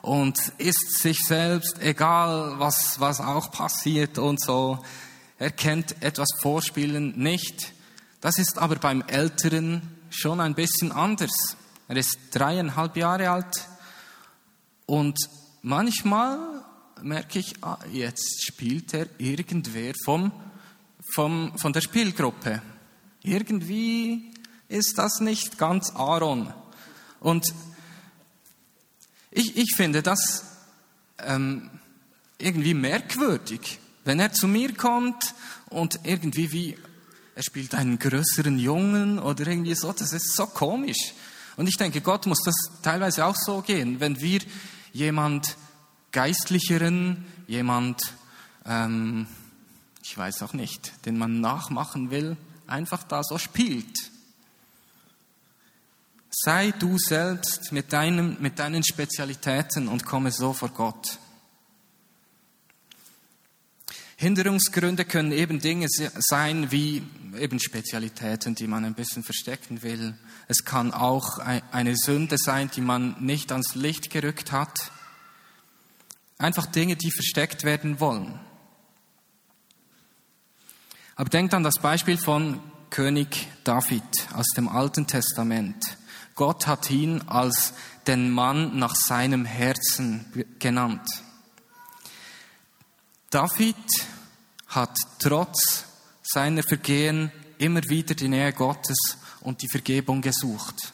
und 0.03 0.39
ist 0.59 0.99
sich 0.99 1.21
selbst, 1.21 1.81
egal 1.81 2.59
was, 2.59 3.01
was 3.01 3.21
auch 3.21 3.51
passiert 3.51 4.19
und 4.19 4.41
so. 4.41 4.85
Er 5.39 5.51
kennt 5.51 6.03
etwas 6.03 6.29
Vorspielen 6.43 7.17
nicht. 7.17 7.73
Das 8.21 8.39
ist 8.39 8.59
aber 8.59 8.77
beim 8.77 9.03
Älteren 9.03 9.97
schon 10.11 10.41
ein 10.41 10.55
bisschen 10.55 10.93
anders. 10.93 11.57
Er 11.87 11.97
ist 11.97 12.19
dreieinhalb 12.33 12.97
Jahre 12.97 13.31
alt 13.31 13.69
und 14.87 15.17
manchmal 15.63 16.39
merke 17.03 17.39
ich, 17.39 17.55
ah, 17.63 17.79
jetzt 17.93 18.45
spielt 18.45 18.93
er 18.93 19.07
irgendwer 19.19 19.95
vom, 20.05 20.33
vom, 21.15 21.57
von 21.57 21.73
der 21.73 21.81
Spielgruppe. 21.81 22.61
Irgendwie 23.29 24.33
ist 24.69 24.97
das 24.97 25.21
nicht 25.21 25.59
ganz 25.59 25.91
Aaron. 25.91 26.53
Und 27.21 27.45
Ich, 29.31 29.57
ich 29.57 29.75
finde 29.77 30.03
das 30.03 30.45
ähm, 31.19 31.71
irgendwie 32.39 32.75
merkwürdig, 32.75 33.79
wenn 34.05 34.21
er 34.21 34.33
zu 34.33 34.49
mir 34.49 34.75
kommt 34.75 35.35
und 35.69 36.01
irgendwie 36.05 36.51
wie, 36.51 36.77
er 37.35 37.43
spielt 37.43 37.75
einen 37.75 37.99
größeren 37.99 38.59
Jungen 38.59 39.19
oder 39.19 39.47
irgendwie 39.47 39.75
so, 39.75 39.93
das 39.93 40.13
ist 40.13 40.35
so 40.35 40.47
komisch. 40.47 41.13
Und 41.57 41.69
ich 41.69 41.77
denke, 41.77 42.01
Gott 42.01 42.27
muss 42.27 42.43
das 42.45 42.55
teilweise 42.83 43.27
auch 43.27 43.37
so 43.37 43.61
gehen, 43.61 44.01
wenn 44.01 44.21
wir 44.21 44.41
jemand 44.93 45.57
Geistlicheren, 46.11 47.25
jemand, 47.47 48.01
ähm, 48.65 49.27
ich 50.03 50.17
weiß 50.17 50.43
auch 50.43 50.55
nicht, 50.55 51.05
den 51.05 51.19
man 51.19 51.41
nachmachen 51.41 52.11
will, 52.11 52.37
einfach 52.69 53.03
da 53.05 53.23
so 53.23 53.39
spielt. 53.39 54.11
Sei 56.31 56.73
du 56.73 56.99
selbst 56.99 57.73
mit, 57.73 57.93
deinem, 57.93 58.37
mit 58.41 58.59
deinen 58.59 58.85
Spezialitäten 58.85 59.89
und 59.89 60.05
komme 60.05 60.31
so 60.31 60.53
vor 60.53 60.69
Gott. 60.69 61.19
Hinderungsgründe 64.17 65.05
können 65.05 65.31
eben 65.31 65.61
Dinge 65.61 65.87
sein 65.89 66.73
wie 66.73 67.03
eben 67.39 67.61
Spezialitäten, 67.61 68.57
die 68.57 68.67
man 68.67 68.85
ein 68.85 68.95
bisschen 68.95 69.23
verstecken 69.23 69.83
will. 69.83 70.19
Es 70.49 70.65
kann 70.65 70.93
auch 70.93 71.39
eine 71.39 71.97
Sünde 71.97 72.37
sein, 72.37 72.69
die 72.75 72.81
man 72.81 73.15
nicht 73.21 73.53
ans 73.53 73.77
Licht 73.77 74.11
gerückt 74.11 74.51
hat. 74.51 74.91
Einfach 76.37 76.67
Dinge, 76.67 76.97
die 76.97 77.13
versteckt 77.13 77.63
werden 77.63 78.01
wollen. 78.01 78.41
Aber 81.19 81.31
denkt 81.31 81.53
an 81.53 81.65
das 81.65 81.81
Beispiel 81.81 82.17
von 82.17 82.61
König 82.91 83.49
David 83.65 84.05
aus 84.35 84.47
dem 84.57 84.69
Alten 84.69 85.09
Testament. 85.09 85.99
Gott 86.37 86.69
hat 86.69 86.93
ihn 86.93 87.23
als 87.23 87.73
den 88.07 88.31
Mann 88.31 88.79
nach 88.79 88.95
seinem 88.95 89.45
Herzen 89.45 90.47
genannt. 90.61 91.09
David 93.31 93.75
hat 94.69 94.97
trotz 95.19 95.87
seiner 96.23 96.63
Vergehen 96.63 97.33
immer 97.59 97.83
wieder 97.89 98.15
die 98.15 98.29
Nähe 98.29 98.53
Gottes 98.53 99.19
und 99.41 99.61
die 99.61 99.69
Vergebung 99.69 100.21
gesucht. 100.21 100.93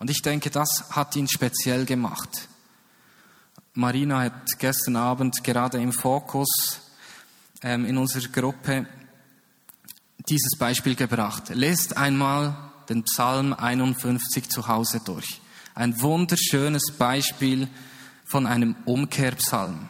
Und 0.00 0.10
ich 0.10 0.20
denke, 0.20 0.50
das 0.50 0.90
hat 0.90 1.14
ihn 1.14 1.28
speziell 1.28 1.84
gemacht. 1.84 2.48
Marina 3.74 4.22
hat 4.22 4.58
gestern 4.58 4.96
Abend 4.96 5.44
gerade 5.44 5.80
im 5.80 5.92
Fokus 5.92 6.80
ähm, 7.62 7.84
in 7.84 7.98
unserer 7.98 8.28
Gruppe 8.32 8.88
dieses 10.28 10.56
Beispiel 10.58 10.94
gebracht. 10.94 11.50
Lest 11.50 11.96
einmal 11.96 12.56
den 12.88 13.04
Psalm 13.04 13.52
51 13.52 14.48
zu 14.48 14.68
Hause 14.68 15.00
durch. 15.04 15.40
Ein 15.74 16.00
wunderschönes 16.00 16.92
Beispiel 16.98 17.68
von 18.24 18.46
einem 18.46 18.76
Umkehrpsalm. 18.84 19.88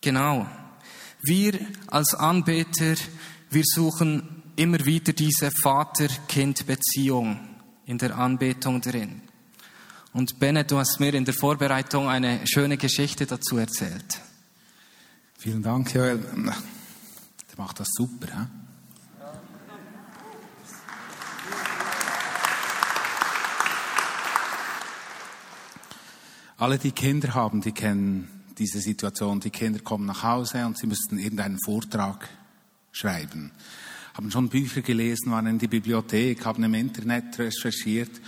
Genau. 0.00 0.46
Wir 1.22 1.58
als 1.88 2.14
Anbeter, 2.14 2.94
wir 3.50 3.64
suchen 3.64 4.42
immer 4.56 4.84
wieder 4.84 5.12
diese 5.12 5.50
Vater-Kind-Beziehung 5.50 7.38
in 7.86 7.98
der 7.98 8.16
Anbetung 8.16 8.80
drin. 8.80 9.22
Und 10.12 10.38
Benne, 10.38 10.64
du 10.64 10.78
hast 10.78 11.00
mir 11.00 11.12
in 11.14 11.24
der 11.24 11.34
Vorbereitung 11.34 12.08
eine 12.08 12.40
schöne 12.46 12.76
Geschichte 12.76 13.26
dazu 13.26 13.58
erzählt. 13.58 14.20
Vielen 15.38 15.62
Dank, 15.62 15.94
Joel. 15.94 16.20
Der 17.56 17.64
macht 17.64 17.80
das 17.80 17.88
super. 17.90 18.26
He? 18.26 18.46
Alle, 26.58 26.78
die 26.78 26.92
Kinder 26.92 27.34
haben, 27.34 27.60
die 27.60 27.72
kennen 27.72 28.36
diese 28.56 28.80
Situation. 28.80 29.40
Die 29.40 29.50
Kinder 29.50 29.80
kommen 29.80 30.06
nach 30.06 30.22
Hause 30.22 30.64
und 30.64 30.78
sie 30.78 30.86
müssten 30.86 31.18
irgendeinen 31.18 31.58
Vortrag 31.62 32.28
schreiben. 32.92 33.52
Haben 34.14 34.30
schon 34.30 34.48
Bücher 34.48 34.80
gelesen, 34.80 35.30
waren 35.30 35.46
in 35.46 35.58
die 35.58 35.68
Bibliothek, 35.68 36.46
haben 36.46 36.64
im 36.64 36.72
Internet 36.72 37.38
recherchiert, 37.38 38.22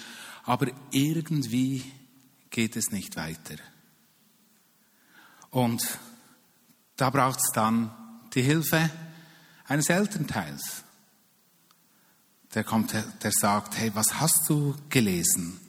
aber 0.44 0.68
irgendwie 0.90 1.82
geht 2.50 2.76
es 2.76 2.90
nicht 2.90 3.16
weiter. 3.16 3.56
Und 5.50 5.82
da 6.96 7.08
braucht 7.08 7.38
es 7.38 7.50
dann 7.54 7.90
die 8.34 8.42
Hilfe 8.42 8.90
eines 9.68 9.88
Elternteils. 9.88 10.83
Der 12.54 12.64
kommt, 12.64 12.94
der 12.94 13.33
sagt, 13.33 13.76
hey, 13.76 13.90
was 13.94 14.20
hast 14.20 14.48
du 14.48 14.74
gelesen? 14.88 15.61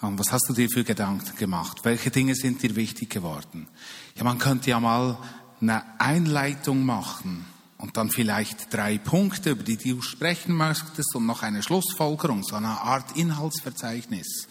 Was 0.00 0.32
hast 0.32 0.48
du 0.48 0.54
dir 0.54 0.68
für 0.70 0.84
Gedanken 0.84 1.36
gemacht? 1.36 1.80
Welche 1.82 2.10
Dinge 2.10 2.34
sind 2.34 2.62
dir 2.62 2.74
wichtig 2.74 3.10
geworden? 3.10 3.68
Ja, 4.14 4.24
man 4.24 4.38
könnte 4.38 4.70
ja 4.70 4.80
mal 4.80 5.18
eine 5.60 6.00
Einleitung 6.00 6.86
machen 6.86 7.44
und 7.76 7.96
dann 7.96 8.08
vielleicht 8.08 8.72
drei 8.72 8.96
Punkte, 8.96 9.50
über 9.50 9.62
die 9.62 9.76
du 9.76 10.00
sprechen 10.00 10.54
möchtest 10.54 11.14
und 11.14 11.26
noch 11.26 11.42
eine 11.42 11.62
Schlussfolgerung, 11.62 12.44
so 12.44 12.56
eine 12.56 12.80
Art 12.80 13.16
Inhaltsverzeichnis. 13.16 14.46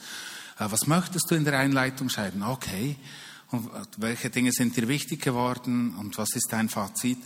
Äh, 0.59 0.67
was 0.69 0.85
möchtest 0.85 1.31
du 1.31 1.35
in 1.35 1.45
der 1.45 1.57
Einleitung 1.57 2.09
schreiben? 2.09 2.43
Okay. 2.43 2.97
Und 3.51 3.69
welche 3.97 4.29
Dinge 4.29 4.51
sind 4.51 4.77
dir 4.77 4.87
wichtig 4.87 5.21
geworden 5.23 5.95
und 5.95 6.19
was 6.19 6.35
ist 6.35 6.49
dein 6.51 6.69
Fazit? 6.69 7.17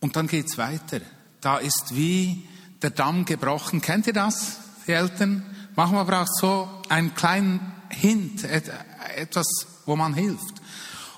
Und 0.00 0.16
dann 0.16 0.26
geht's 0.26 0.58
weiter. 0.58 1.00
Da 1.40 1.58
ist 1.58 1.94
wie 1.94 2.46
der 2.82 2.90
Damm 2.90 3.24
gebrochen. 3.24 3.80
Kennt 3.80 4.06
ihr 4.06 4.12
das, 4.12 4.58
die 4.86 4.92
Eltern? 4.92 5.44
Manchmal 5.76 6.04
braucht 6.04 6.34
so 6.36 6.68
einen 6.88 7.14
kleinen 7.14 7.72
Hint, 7.90 8.44
etwas, 8.44 9.46
wo 9.86 9.96
man 9.96 10.14
hilft. 10.14 10.60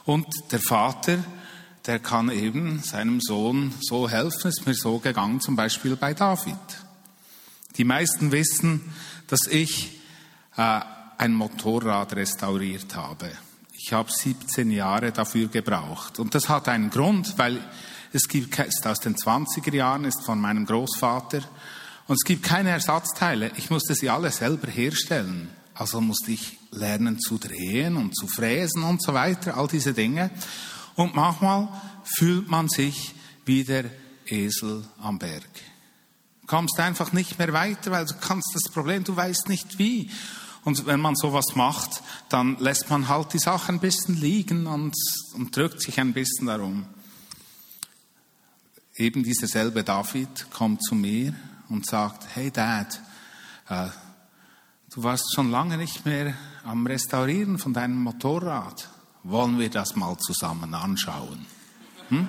Und 0.04 0.26
der 0.50 0.60
Vater, 0.60 1.22
der 1.86 1.98
kann 1.98 2.30
eben 2.30 2.82
seinem 2.82 3.20
Sohn 3.20 3.74
so 3.80 4.08
helfen. 4.08 4.48
Ist 4.48 4.66
mir 4.66 4.74
so 4.74 4.98
gegangen, 4.98 5.40
zum 5.40 5.56
Beispiel 5.56 5.96
bei 5.96 6.14
David. 6.14 6.56
Die 7.76 7.84
meisten 7.84 8.32
wissen, 8.32 8.92
dass 9.28 9.46
ich 9.46 10.00
äh, 10.56 10.80
ein 11.18 11.32
Motorrad 11.32 12.14
restauriert 12.14 12.94
habe. 12.96 13.30
Ich 13.72 13.92
habe 13.92 14.10
17 14.10 14.70
Jahre 14.70 15.12
dafür 15.12 15.48
gebraucht. 15.48 16.18
Und 16.18 16.34
das 16.34 16.48
hat 16.48 16.68
einen 16.68 16.90
Grund, 16.90 17.38
weil 17.38 17.60
es 18.12 18.28
gibt, 18.28 18.58
ist 18.58 18.86
aus 18.86 19.00
den 19.00 19.16
20er 19.16 19.74
Jahren, 19.74 20.04
ist 20.04 20.24
von 20.24 20.40
meinem 20.40 20.66
Großvater 20.66 21.42
und 22.10 22.16
es 22.16 22.24
gibt 22.24 22.42
keine 22.42 22.70
Ersatzteile. 22.70 23.52
Ich 23.56 23.70
musste 23.70 23.94
sie 23.94 24.10
alle 24.10 24.32
selber 24.32 24.68
herstellen. 24.68 25.48
Also 25.74 26.00
musste 26.00 26.32
ich 26.32 26.58
lernen 26.72 27.20
zu 27.20 27.38
drehen 27.38 27.96
und 27.96 28.16
zu 28.16 28.26
fräsen 28.26 28.82
und 28.82 29.00
so 29.00 29.14
weiter, 29.14 29.56
all 29.56 29.68
diese 29.68 29.94
Dinge. 29.94 30.32
Und 30.96 31.14
manchmal 31.14 31.68
fühlt 32.02 32.48
man 32.48 32.68
sich 32.68 33.14
wie 33.44 33.62
der 33.62 33.84
Esel 34.26 34.84
am 35.00 35.20
Berg. 35.20 35.48
Du 36.40 36.48
kommst 36.48 36.80
einfach 36.80 37.12
nicht 37.12 37.38
mehr 37.38 37.52
weiter, 37.52 37.92
weil 37.92 38.06
du 38.06 38.14
kannst 38.20 38.50
das 38.54 38.72
Problem, 38.72 39.04
du 39.04 39.14
weißt 39.14 39.48
nicht 39.48 39.78
wie. 39.78 40.10
Und 40.64 40.86
wenn 40.86 40.98
man 40.98 41.14
sowas 41.14 41.54
macht, 41.54 42.02
dann 42.28 42.58
lässt 42.58 42.90
man 42.90 43.06
halt 43.06 43.32
die 43.32 43.38
Sache 43.38 43.72
ein 43.72 43.78
bisschen 43.78 44.20
liegen 44.20 44.66
und, 44.66 44.96
und 45.34 45.56
drückt 45.56 45.80
sich 45.80 46.00
ein 46.00 46.12
bisschen 46.12 46.48
darum. 46.48 46.86
Eben 49.00 49.22
dieser 49.22 49.46
selbe 49.46 49.82
David 49.82 50.50
kommt 50.50 50.84
zu 50.84 50.94
mir 50.94 51.32
und 51.70 51.86
sagt, 51.86 52.26
hey 52.34 52.50
Dad, 52.50 53.00
äh, 53.70 53.86
du 54.92 55.02
warst 55.02 55.34
schon 55.34 55.50
lange 55.50 55.78
nicht 55.78 56.04
mehr 56.04 56.34
am 56.66 56.86
Restaurieren 56.86 57.56
von 57.56 57.72
deinem 57.72 57.96
Motorrad. 57.96 58.90
Wollen 59.22 59.58
wir 59.58 59.70
das 59.70 59.96
mal 59.96 60.18
zusammen 60.18 60.74
anschauen? 60.74 61.46
Hm? 62.10 62.28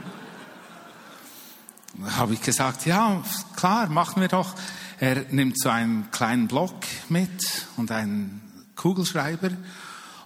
Da 1.95 2.15
habe 2.15 2.35
ich 2.35 2.41
gesagt, 2.41 2.85
ja, 2.85 3.21
klar, 3.57 3.89
machen 3.89 4.21
wir 4.21 4.29
doch. 4.29 4.55
Er 4.97 5.25
nimmt 5.29 5.59
so 5.59 5.67
einen 5.67 6.09
kleinen 6.11 6.47
Block 6.47 6.85
mit 7.09 7.67
und 7.75 7.91
einen 7.91 8.39
Kugelschreiber 8.77 9.49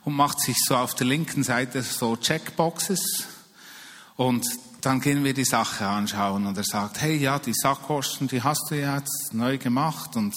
und 0.03 0.13
macht 0.13 0.39
sich 0.41 0.57
so 0.63 0.75
auf 0.75 0.93
der 0.93 1.07
linken 1.07 1.41
Seite 1.43 1.81
so 1.81 2.15
Checkboxes 2.15 3.25
und 4.15 4.45
dann 4.85 5.01
gehen 5.01 5.23
wir 5.23 5.33
die 5.33 5.45
Sache 5.45 5.87
anschauen 5.87 6.45
und 6.45 6.55
er 6.57 6.63
sagt, 6.63 7.01
hey, 7.01 7.17
ja, 7.17 7.39
die 7.39 7.55
Sackkosten, 7.55 8.27
die 8.27 8.43
hast 8.43 8.67
du 8.69 8.75
jetzt 8.75 9.33
neu 9.33 9.57
gemacht 9.57 10.15
und 10.15 10.35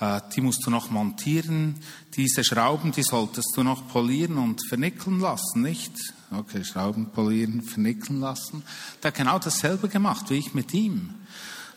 äh, 0.00 0.20
die 0.34 0.40
musst 0.40 0.66
du 0.66 0.70
noch 0.70 0.90
montieren. 0.90 1.76
Diese 2.16 2.42
Schrauben, 2.42 2.90
die 2.90 3.04
solltest 3.04 3.52
du 3.54 3.62
noch 3.62 3.86
polieren 3.86 4.36
und 4.36 4.66
vernickeln 4.68 5.20
lassen, 5.20 5.62
nicht? 5.62 5.92
Okay, 6.32 6.64
Schrauben 6.64 7.10
polieren, 7.10 7.62
vernickeln 7.62 8.18
lassen. 8.18 8.64
Der 9.00 9.12
hat 9.12 9.16
genau 9.16 9.38
dasselbe 9.38 9.88
gemacht 9.88 10.28
wie 10.30 10.38
ich 10.38 10.54
mit 10.54 10.74
ihm. 10.74 11.14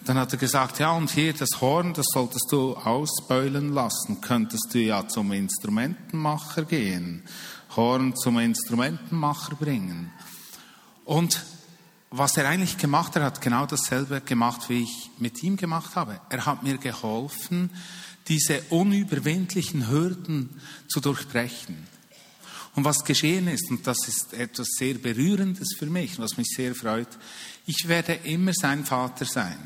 Dann 0.04 0.18
hat 0.18 0.32
er 0.32 0.40
gesagt, 0.40 0.80
ja, 0.80 0.94
und 0.94 1.12
hier 1.12 1.34
das 1.34 1.62
Horn, 1.62 1.94
das 1.94 2.08
solltest 2.12 2.48
du 2.50 2.74
ausbeulen 2.74 3.74
lassen. 3.74 4.22
Könntest 4.22 4.70
du 4.74 4.80
ja 4.80 5.08
zum 5.08 5.32
Instrumentenmacher 5.32 6.64
gehen. 6.64 7.22
Horn 7.76 8.16
zum 8.16 8.40
Instrumentenmacher 8.40 9.54
bringen. 9.56 10.12
Und 11.06 11.40
was 12.12 12.36
er 12.36 12.48
eigentlich 12.48 12.78
gemacht 12.78 13.16
hat, 13.16 13.24
hat 13.24 13.42
genau 13.42 13.66
dasselbe 13.66 14.20
gemacht, 14.20 14.70
wie 14.70 14.84
ich 14.84 15.10
mit 15.18 15.42
ihm 15.44 15.56
gemacht 15.56 15.96
habe. 15.96 16.20
Er 16.30 16.46
hat 16.46 16.62
mir 16.62 16.78
geholfen, 16.78 17.72
diese 18.28 18.62
unüberwindlichen 18.70 19.90
Hürden 19.90 20.62
zu 20.90 21.00
durchbrechen. 21.00 21.88
Und 22.76 22.84
was 22.86 23.04
geschehen 23.04 23.48
ist, 23.48 23.70
und 23.72 23.88
das 23.88 24.08
ist 24.08 24.34
etwas 24.34 24.68
sehr 24.78 24.96
Berührendes 24.96 25.76
für 25.78 25.88
mich, 25.88 26.20
was 26.20 26.38
mich 26.38 26.48
sehr 26.56 26.76
freut, 26.76 27.10
ich 27.66 27.88
werde 27.88 28.14
immer 28.14 28.54
sein 28.54 28.86
Vater 28.86 29.26
sein 29.26 29.58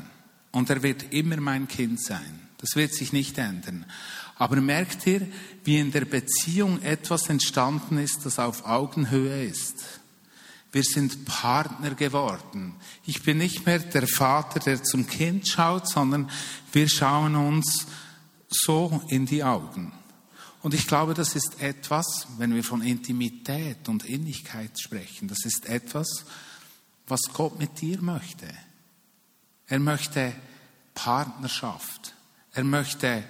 und 0.52 0.70
er 0.70 0.82
wird 0.82 1.12
immer 1.12 1.36
mein 1.36 1.68
Kind 1.68 2.00
sein. 2.00 2.48
Das 2.58 2.76
wird 2.76 2.94
sich 2.94 3.12
nicht 3.12 3.38
ändern. 3.38 3.86
Aber 4.36 4.60
merkt 4.60 5.06
ihr, 5.06 5.26
wie 5.64 5.78
in 5.78 5.92
der 5.92 6.04
Beziehung 6.04 6.82
etwas 6.82 7.28
entstanden 7.28 7.98
ist, 7.98 8.24
das 8.24 8.38
auf 8.38 8.66
Augenhöhe 8.66 9.44
ist? 9.44 10.00
Wir 10.76 10.84
sind 10.84 11.24
Partner 11.24 11.94
geworden. 11.94 12.74
Ich 13.06 13.22
bin 13.22 13.38
nicht 13.38 13.64
mehr 13.64 13.78
der 13.78 14.06
Vater, 14.06 14.60
der 14.60 14.84
zum 14.84 15.06
Kind 15.06 15.48
schaut, 15.48 15.88
sondern 15.88 16.30
wir 16.70 16.86
schauen 16.86 17.34
uns 17.34 17.86
so 18.50 19.02
in 19.08 19.24
die 19.24 19.42
Augen. 19.42 19.94
Und 20.60 20.74
ich 20.74 20.86
glaube, 20.86 21.14
das 21.14 21.34
ist 21.34 21.62
etwas, 21.62 22.26
wenn 22.36 22.54
wir 22.54 22.62
von 22.62 22.82
Intimität 22.82 23.88
und 23.88 24.04
Innigkeit 24.04 24.78
sprechen, 24.78 25.28
das 25.28 25.46
ist 25.46 25.64
etwas, 25.64 26.26
was 27.06 27.22
Gott 27.32 27.58
mit 27.58 27.80
dir 27.80 28.02
möchte. 28.02 28.46
Er 29.68 29.78
möchte 29.78 30.34
Partnerschaft. 30.94 32.12
Er 32.52 32.64
möchte 32.64 33.24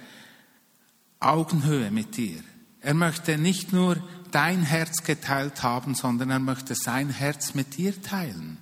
Augenhöhe 1.21 1.91
mit 1.91 2.17
dir. 2.17 2.43
Er 2.81 2.93
möchte 2.93 3.37
nicht 3.37 3.73
nur 3.73 4.01
dein 4.31 4.63
Herz 4.63 5.03
geteilt 5.03 5.63
haben, 5.63 5.95
sondern 5.95 6.29
er 6.29 6.39
möchte 6.39 6.75
sein 6.75 7.09
Herz 7.09 7.53
mit 7.53 7.77
dir 7.77 8.01
teilen. 8.01 8.57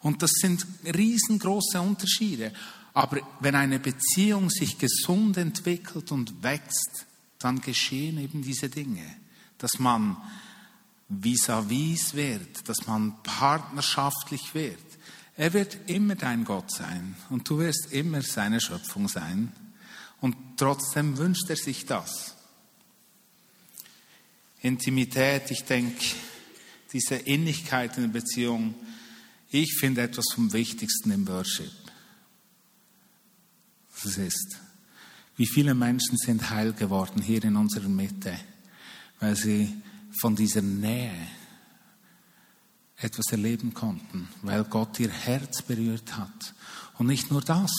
Und 0.00 0.22
das 0.22 0.30
sind 0.34 0.66
riesengroße 0.84 1.80
Unterschiede. 1.80 2.52
Aber 2.92 3.18
wenn 3.40 3.54
eine 3.54 3.80
Beziehung 3.80 4.50
sich 4.50 4.78
gesund 4.78 5.36
entwickelt 5.36 6.12
und 6.12 6.42
wächst, 6.42 7.06
dann 7.38 7.60
geschehen 7.60 8.18
eben 8.18 8.42
diese 8.42 8.68
Dinge, 8.68 9.04
dass 9.58 9.78
man 9.78 10.16
vis-à-vis 11.08 12.12
-vis 12.12 12.14
wird, 12.14 12.68
dass 12.68 12.86
man 12.86 13.14
partnerschaftlich 13.22 14.54
wird. 14.54 14.78
Er 15.36 15.52
wird 15.52 15.76
immer 15.86 16.14
dein 16.14 16.44
Gott 16.44 16.70
sein 16.70 17.16
und 17.30 17.48
du 17.48 17.58
wirst 17.58 17.88
immer 17.90 18.22
seine 18.22 18.60
Schöpfung 18.60 19.08
sein. 19.08 19.52
Und 20.20 20.36
trotzdem 20.56 21.18
wünscht 21.18 21.50
er 21.50 21.56
sich 21.56 21.86
das. 21.86 22.33
Intimität, 24.64 25.50
ich 25.50 25.64
denke, 25.64 26.02
diese 26.90 27.16
Innigkeit 27.16 27.96
in 27.98 28.04
der 28.04 28.20
Beziehung, 28.20 28.74
ich 29.50 29.76
finde 29.78 30.00
etwas 30.00 30.24
vom 30.34 30.52
Wichtigsten 30.54 31.10
im 31.10 31.28
Worship. 31.28 31.70
Das 34.02 34.16
ist, 34.16 34.58
wie 35.36 35.46
viele 35.46 35.74
Menschen 35.74 36.16
sind 36.16 36.48
heil 36.48 36.72
geworden 36.72 37.20
hier 37.20 37.44
in 37.44 37.56
unserer 37.56 37.88
Mitte, 37.88 38.38
weil 39.20 39.36
sie 39.36 39.70
von 40.18 40.34
dieser 40.34 40.62
Nähe 40.62 41.28
etwas 42.96 43.26
erleben 43.32 43.74
konnten, 43.74 44.28
weil 44.40 44.64
Gott 44.64 44.98
ihr 44.98 45.10
Herz 45.10 45.60
berührt 45.60 46.16
hat. 46.16 46.54
Und 46.96 47.08
nicht 47.08 47.30
nur 47.30 47.42
das, 47.42 47.70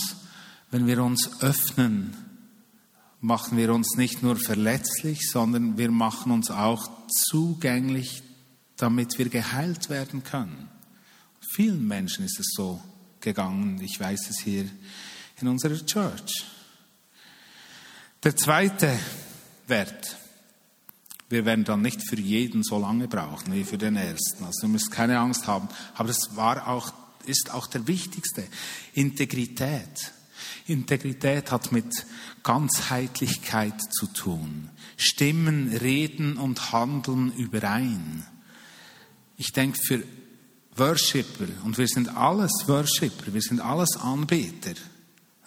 wenn 0.69 0.85
wir 0.85 1.03
uns 1.03 1.41
öffnen 1.41 2.24
machen 3.21 3.57
wir 3.57 3.73
uns 3.73 3.95
nicht 3.97 4.23
nur 4.23 4.35
verletzlich, 4.35 5.29
sondern 5.31 5.77
wir 5.77 5.91
machen 5.91 6.31
uns 6.31 6.51
auch 6.51 6.89
zugänglich, 7.29 8.23
damit 8.77 9.17
wir 9.17 9.29
geheilt 9.29 9.89
werden 9.89 10.23
können. 10.23 10.69
Vielen 11.55 11.87
Menschen 11.87 12.25
ist 12.25 12.39
es 12.39 12.47
so 12.55 12.81
gegangen. 13.21 13.79
Ich 13.81 13.99
weiß 13.99 14.29
es 14.29 14.39
hier 14.39 14.69
in 15.41 15.47
unserer 15.47 15.83
Church. 15.85 16.45
Der 18.23 18.35
zweite 18.35 18.97
Wert. 19.67 20.17
Wir 21.29 21.45
werden 21.45 21.65
dann 21.65 21.81
nicht 21.81 22.07
für 22.07 22.19
jeden 22.19 22.63
so 22.63 22.79
lange 22.79 23.07
brauchen 23.07 23.53
wie 23.53 23.63
für 23.63 23.77
den 23.77 23.95
ersten. 23.95 24.43
Also 24.43 24.67
du 24.67 24.67
müsst 24.67 24.91
keine 24.91 25.19
Angst 25.19 25.47
haben. 25.47 25.67
Aber 25.95 26.09
es 26.09 26.29
war 26.35 26.67
auch, 26.67 26.93
ist 27.25 27.53
auch 27.53 27.67
der 27.67 27.87
wichtigste. 27.87 28.43
Integrität. 28.93 30.13
Integrität 30.67 31.51
hat 31.51 31.71
mit 31.71 32.05
Ganzheitlichkeit 32.43 33.79
zu 33.93 34.07
tun. 34.07 34.69
Stimmen, 34.97 35.75
Reden 35.75 36.37
und 36.37 36.71
Handeln 36.71 37.31
überein. 37.33 38.25
Ich 39.37 39.51
denke, 39.51 39.77
für 39.85 40.03
Worshipper, 40.75 41.47
und 41.63 41.77
wir 41.77 41.87
sind 41.87 42.15
alles 42.15 42.51
Worshipper, 42.67 43.33
wir 43.33 43.41
sind 43.41 43.61
alles 43.61 43.97
Anbeter. 43.97 44.73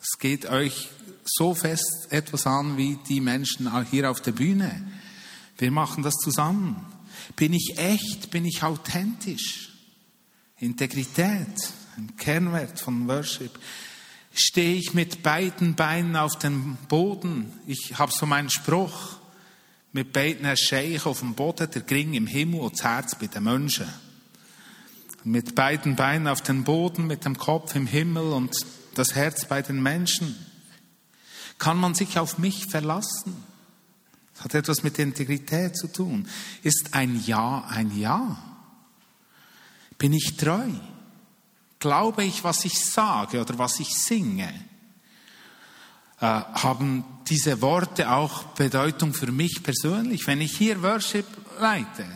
Es 0.01 0.19
geht 0.19 0.47
euch 0.47 0.89
so 1.25 1.55
fest 1.55 2.09
etwas 2.11 2.47
an 2.47 2.77
wie 2.77 2.99
die 3.09 3.21
Menschen 3.21 3.71
hier 3.91 4.11
auf 4.11 4.21
der 4.21 4.33
Bühne. 4.33 4.91
Wir 5.59 5.71
machen 5.71 6.03
das 6.03 6.15
zusammen. 6.15 6.87
Bin 7.37 7.53
ich 7.53 7.75
echt? 7.77 8.31
Bin 8.31 8.45
ich 8.45 8.63
authentisch? 8.63 9.73
Integrität, 10.59 11.73
ein 11.97 12.17
Kernwert 12.17 12.81
von 12.81 13.07
Worship 13.09 13.59
stehe 14.39 14.77
ich 14.77 14.95
mit 14.95 15.23
beiden 15.23 15.75
Beinen 15.75 16.17
auf 16.17 16.39
dem 16.39 16.77
Boden. 16.89 17.53
Ich 17.67 17.99
habe 17.99 18.13
so 18.13 18.27
meinen 18.27 18.51
Spruch, 18.51 19.17
mit 19.93 20.13
beiden 20.13 20.57
Scheich 20.57 21.07
auf 21.07 21.21
dem 21.21 21.35
Boden, 21.35 21.71
der 21.71 21.83
Gring 21.83 22.15
im 22.15 22.27
Himmel 22.27 22.61
und 22.61 22.75
das 22.75 22.85
Herz 22.85 23.15
bei 23.19 23.27
den 23.27 23.45
Menschen. 23.45 23.89
Mit 25.25 25.55
beiden 25.55 25.97
Beinen 25.97 26.29
auf 26.29 26.43
dem 26.43 26.65
Boden, 26.65 27.07
mit 27.07 27.25
dem 27.25 27.37
Kopf 27.37 27.75
im 27.75 27.87
Himmel 27.87 28.33
und 28.33 28.57
das 28.95 29.15
Herz 29.15 29.47
bei 29.47 29.63
den 29.63 29.83
Menschen. 29.83 30.37
Kann 31.59 31.77
man 31.77 31.95
sich 31.95 32.19
auf 32.19 32.39
mich 32.39 32.67
verlassen? 32.67 33.37
Das 34.35 34.45
hat 34.45 34.55
etwas 34.55 34.85
mit 34.85 34.99
Integrität 35.01 35.77
zu 35.77 35.89
tun. 35.89 36.29
Ist 36.63 36.91
ein 36.93 37.21
Ja 37.27 37.65
ein 37.69 37.99
Ja? 37.99 38.37
Bin 39.99 40.13
ich 40.13 40.37
treu? 40.37 40.69
Glaube 41.79 42.25
ich, 42.25 42.43
was 42.45 42.65
ich 42.65 42.79
sage 42.79 43.41
oder 43.41 43.59
was 43.59 43.79
ich 43.81 43.95
singe? 43.95 44.53
Äh, 46.21 46.25
haben 46.25 47.05
diese 47.29 47.61
Worte 47.63 48.11
auch 48.11 48.45
Bedeutung 48.55 49.15
für 49.15 49.31
mich 49.31 49.63
persönlich? 49.63 50.27
Wenn 50.27 50.41
ich 50.41 50.57
hier 50.57 50.83
Worship 50.83 51.27
leite, 51.61 52.07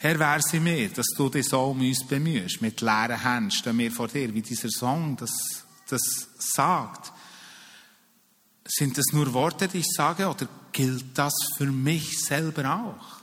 Herr, 0.00 0.18
wäre 0.18 0.40
sie 0.42 0.60
mir, 0.60 0.88
dass 0.90 1.06
du 1.16 1.28
dich 1.28 1.48
so 1.48 1.60
um 1.60 1.80
uns 1.80 2.06
bemühst, 2.06 2.62
mit 2.62 2.80
leeren 2.80 3.20
Händen 3.20 3.50
stehen 3.50 3.78
wir 3.78 3.90
vor 3.90 4.06
dir, 4.06 4.32
wie 4.32 4.42
dieser 4.42 4.70
Song 4.70 5.16
das, 5.16 5.32
das 5.88 6.28
sagt. 6.38 7.12
Sind 8.64 8.96
das 8.96 9.06
nur 9.12 9.32
Worte, 9.32 9.66
die 9.66 9.78
ich 9.78 9.92
sage, 9.92 10.28
oder 10.28 10.46
gilt 10.70 11.18
das 11.18 11.34
für 11.56 11.66
mich 11.66 12.20
selber 12.20 12.72
auch? 12.72 13.18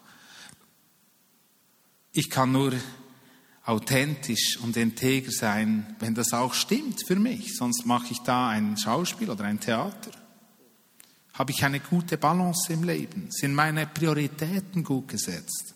Ich 2.11 2.29
kann 2.29 2.51
nur 2.51 2.73
authentisch 3.65 4.57
und 4.61 4.77
integer 4.77 5.31
sein, 5.31 5.95
wenn 5.99 6.13
das 6.13 6.33
auch 6.33 6.53
stimmt 6.53 7.05
für 7.05 7.15
mich. 7.15 7.55
Sonst 7.55 7.85
mache 7.85 8.11
ich 8.11 8.19
da 8.19 8.49
ein 8.49 8.77
Schauspiel 8.77 9.29
oder 9.29 9.45
ein 9.45 9.59
Theater. 9.59 10.11
Habe 11.33 11.51
ich 11.51 11.63
eine 11.63 11.79
gute 11.79 12.17
Balance 12.17 12.71
im 12.71 12.83
Leben? 12.83 13.27
Sind 13.29 13.55
meine 13.55 13.87
Prioritäten 13.87 14.83
gut 14.83 15.07
gesetzt? 15.07 15.73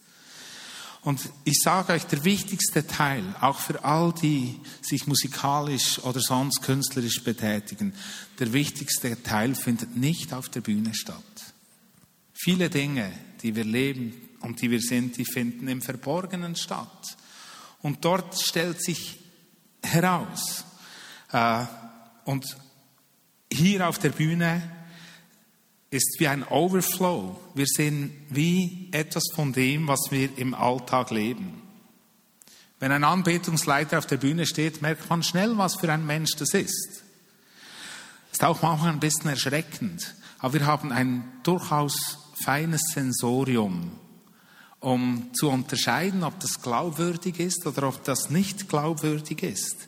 Und 1.01 1.29
ich 1.45 1.57
sage 1.63 1.93
euch, 1.93 2.05
der 2.05 2.25
wichtigste 2.25 2.85
Teil, 2.85 3.23
auch 3.39 3.59
für 3.59 3.83
all 3.83 4.13
die 4.13 4.59
sich 4.81 5.07
musikalisch 5.07 5.99
oder 6.03 6.19
sonst 6.19 6.61
künstlerisch 6.61 7.23
betätigen, 7.23 7.93
der 8.37 8.53
wichtigste 8.53 9.21
Teil 9.23 9.55
findet 9.55 9.95
nicht 9.95 10.33
auf 10.33 10.49
der 10.49 10.61
Bühne 10.61 10.93
statt. 10.93 11.15
Viele 12.33 12.69
Dinge, 12.69 13.11
die 13.41 13.55
wir 13.55 13.63
leben 13.63 14.13
und 14.41 14.61
die 14.61 14.71
wir 14.71 14.81
sind, 14.81 15.17
die 15.17 15.25
finden 15.25 15.67
im 15.67 15.81
Verborgenen 15.81 16.55
statt. 16.55 17.17
Und 17.81 18.03
dort 18.05 18.39
stellt 18.39 18.83
sich 18.83 19.19
heraus, 19.81 20.65
äh, 21.31 21.65
und 22.25 22.57
hier 23.51 23.87
auf 23.87 23.97
der 23.97 24.09
Bühne 24.09 24.61
ist 25.89 26.19
wie 26.19 26.27
ein 26.27 26.43
Overflow. 26.47 27.39
Wir 27.55 27.65
sehen 27.65 28.25
wie 28.29 28.89
etwas 28.91 29.23
von 29.33 29.53
dem, 29.53 29.87
was 29.87 30.11
wir 30.11 30.37
im 30.37 30.53
Alltag 30.53 31.09
leben. 31.09 31.61
Wenn 32.79 32.91
ein 32.91 33.03
Anbetungsleiter 33.03 33.97
auf 33.97 34.05
der 34.05 34.17
Bühne 34.17 34.45
steht, 34.45 34.81
merkt 34.81 35.09
man 35.09 35.23
schnell, 35.23 35.57
was 35.57 35.75
für 35.75 35.91
ein 35.91 36.05
Mensch 36.05 36.31
das 36.37 36.53
ist. 36.53 37.03
Ist 38.31 38.43
auch 38.43 38.61
manchmal 38.61 38.93
ein 38.93 38.99
bisschen 38.99 39.31
erschreckend, 39.31 40.15
aber 40.37 40.53
wir 40.53 40.65
haben 40.65 40.91
ein 40.91 41.23
durchaus 41.43 42.19
feines 42.43 42.81
Sensorium 42.93 43.91
um 44.79 45.29
zu 45.33 45.49
unterscheiden, 45.49 46.23
ob 46.23 46.39
das 46.39 46.61
glaubwürdig 46.61 47.39
ist 47.39 47.65
oder 47.67 47.87
ob 47.87 48.03
das 48.03 48.29
nicht 48.29 48.69
glaubwürdig 48.69 49.43
ist. 49.43 49.87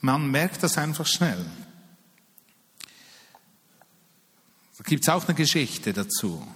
Man 0.00 0.30
merkt 0.30 0.62
das 0.62 0.78
einfach 0.78 1.06
schnell. 1.06 1.44
Da 4.78 4.84
gibt 4.84 5.02
es 5.02 5.08
auch 5.08 5.26
eine 5.26 5.34
Geschichte 5.34 5.92
dazu. 5.92 6.46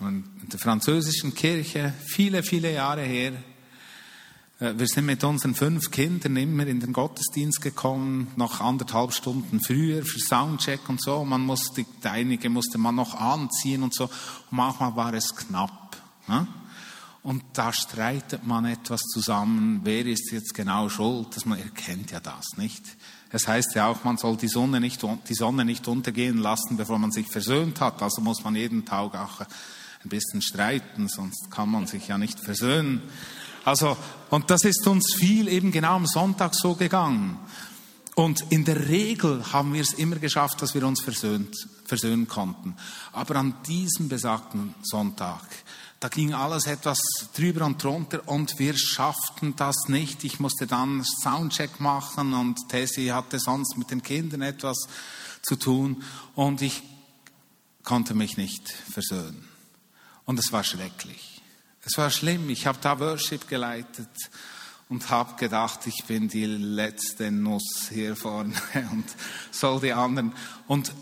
in 0.00 0.24
der 0.50 0.58
französischen 0.58 1.34
Kirche, 1.34 1.92
viele, 2.06 2.42
viele 2.42 2.72
Jahre 2.72 3.02
her, 3.02 3.32
Äh, 4.60 4.78
wir 4.78 4.86
sind 4.86 5.06
mit 5.06 5.24
unseren 5.24 5.54
fünf 5.54 5.90
Kindern 5.90 6.36
immer 6.36 6.66
in 6.66 6.80
den 6.80 6.92
Gottesdienst 6.92 7.60
gekommen, 7.60 8.28
noch 8.36 8.60
anderthalb 8.60 9.12
Stunden 9.12 9.60
früher 9.64 10.04
für 10.04 10.20
Soundcheck 10.20 10.88
und 10.88 11.02
so. 11.02 11.24
Man 11.24 11.40
musste, 11.40 11.84
einige 12.04 12.50
musste 12.50 12.78
man 12.78 12.94
noch 12.94 13.14
anziehen 13.14 13.82
und 13.82 13.94
so. 13.94 14.04
Und 14.04 14.12
manchmal 14.50 14.94
war 14.96 15.14
es 15.14 15.34
knapp. 15.34 15.96
Ne? 16.28 16.46
Und 17.22 17.42
da 17.52 17.72
streitet 17.72 18.46
man 18.46 18.64
etwas 18.64 19.00
zusammen. 19.02 19.80
Wer 19.84 20.06
ist 20.06 20.30
jetzt 20.32 20.54
genau 20.54 20.88
schuld? 20.88 21.36
Dass 21.36 21.44
man 21.44 21.58
erkennt 21.58 22.10
ja 22.10 22.20
das 22.20 22.56
nicht. 22.56 22.82
Es 23.30 23.46
heißt 23.46 23.74
ja 23.74 23.86
auch, 23.86 24.04
man 24.04 24.16
soll 24.16 24.36
die 24.36 24.48
Sonne 24.48 24.80
nicht, 24.80 25.02
die 25.28 25.34
Sonne 25.34 25.64
nicht 25.64 25.86
untergehen 25.86 26.38
lassen, 26.38 26.76
bevor 26.76 26.98
man 26.98 27.12
sich 27.12 27.28
versöhnt 27.28 27.80
hat. 27.80 28.02
Also 28.02 28.22
muss 28.22 28.42
man 28.42 28.56
jeden 28.56 28.84
Tag 28.86 29.14
auch 29.14 29.40
ein 29.40 30.08
bisschen 30.08 30.40
streiten, 30.40 31.08
sonst 31.08 31.50
kann 31.50 31.68
man 31.70 31.86
sich 31.86 32.08
ja 32.08 32.16
nicht 32.16 32.40
versöhnen. 32.40 33.02
Also, 33.64 33.96
und 34.30 34.50
das 34.50 34.64
ist 34.64 34.86
uns 34.86 35.14
viel 35.14 35.46
eben 35.48 35.70
genau 35.70 35.96
am 35.96 36.06
Sonntag 36.06 36.54
so 36.54 36.74
gegangen. 36.74 37.38
Und 38.14 38.44
in 38.50 38.64
der 38.64 38.88
Regel 38.88 39.52
haben 39.52 39.74
wir 39.74 39.82
es 39.82 39.92
immer 39.92 40.16
geschafft, 40.16 40.60
dass 40.62 40.74
wir 40.74 40.86
uns 40.86 41.00
versöhnt, 41.00 41.54
versöhnen 41.84 42.26
konnten. 42.26 42.74
Aber 43.12 43.36
an 43.36 43.54
diesem 43.66 44.08
besagten 44.08 44.74
Sonntag, 44.82 45.42
da 46.00 46.08
ging 46.08 46.32
alles 46.32 46.66
etwas 46.66 46.98
drüber 47.36 47.66
und 47.66 47.82
drunter 47.82 48.26
und 48.26 48.58
wir 48.58 48.76
schafften 48.76 49.54
das 49.56 49.76
nicht. 49.88 50.24
Ich 50.24 50.40
musste 50.40 50.66
dann 50.66 51.04
Soundcheck 51.04 51.78
machen 51.78 52.32
und 52.32 52.70
Tessie 52.70 53.12
hatte 53.12 53.38
sonst 53.38 53.76
mit 53.76 53.90
den 53.90 54.02
Kindern 54.02 54.40
etwas 54.40 54.88
zu 55.42 55.56
tun 55.56 56.02
und 56.34 56.62
ich 56.62 56.82
konnte 57.84 58.14
mich 58.14 58.38
nicht 58.38 58.70
versöhnen. 58.70 59.46
Und 60.24 60.38
es 60.38 60.52
war 60.52 60.64
schrecklich. 60.64 61.42
Es 61.82 61.98
war 61.98 62.10
schlimm. 62.10 62.48
Ich 62.48 62.66
habe 62.66 62.78
da 62.80 62.98
Worship 62.98 63.46
geleitet 63.46 64.08
und 64.88 65.10
habe 65.10 65.36
gedacht, 65.36 65.86
ich 65.86 66.04
bin 66.06 66.28
die 66.28 66.46
letzte 66.46 67.30
Nuss 67.30 67.88
hier 67.90 68.16
vorne 68.16 68.54
und 68.90 69.04
soll 69.50 69.80
die 69.80 69.92
anderen. 69.92 70.32
Und 70.66 70.94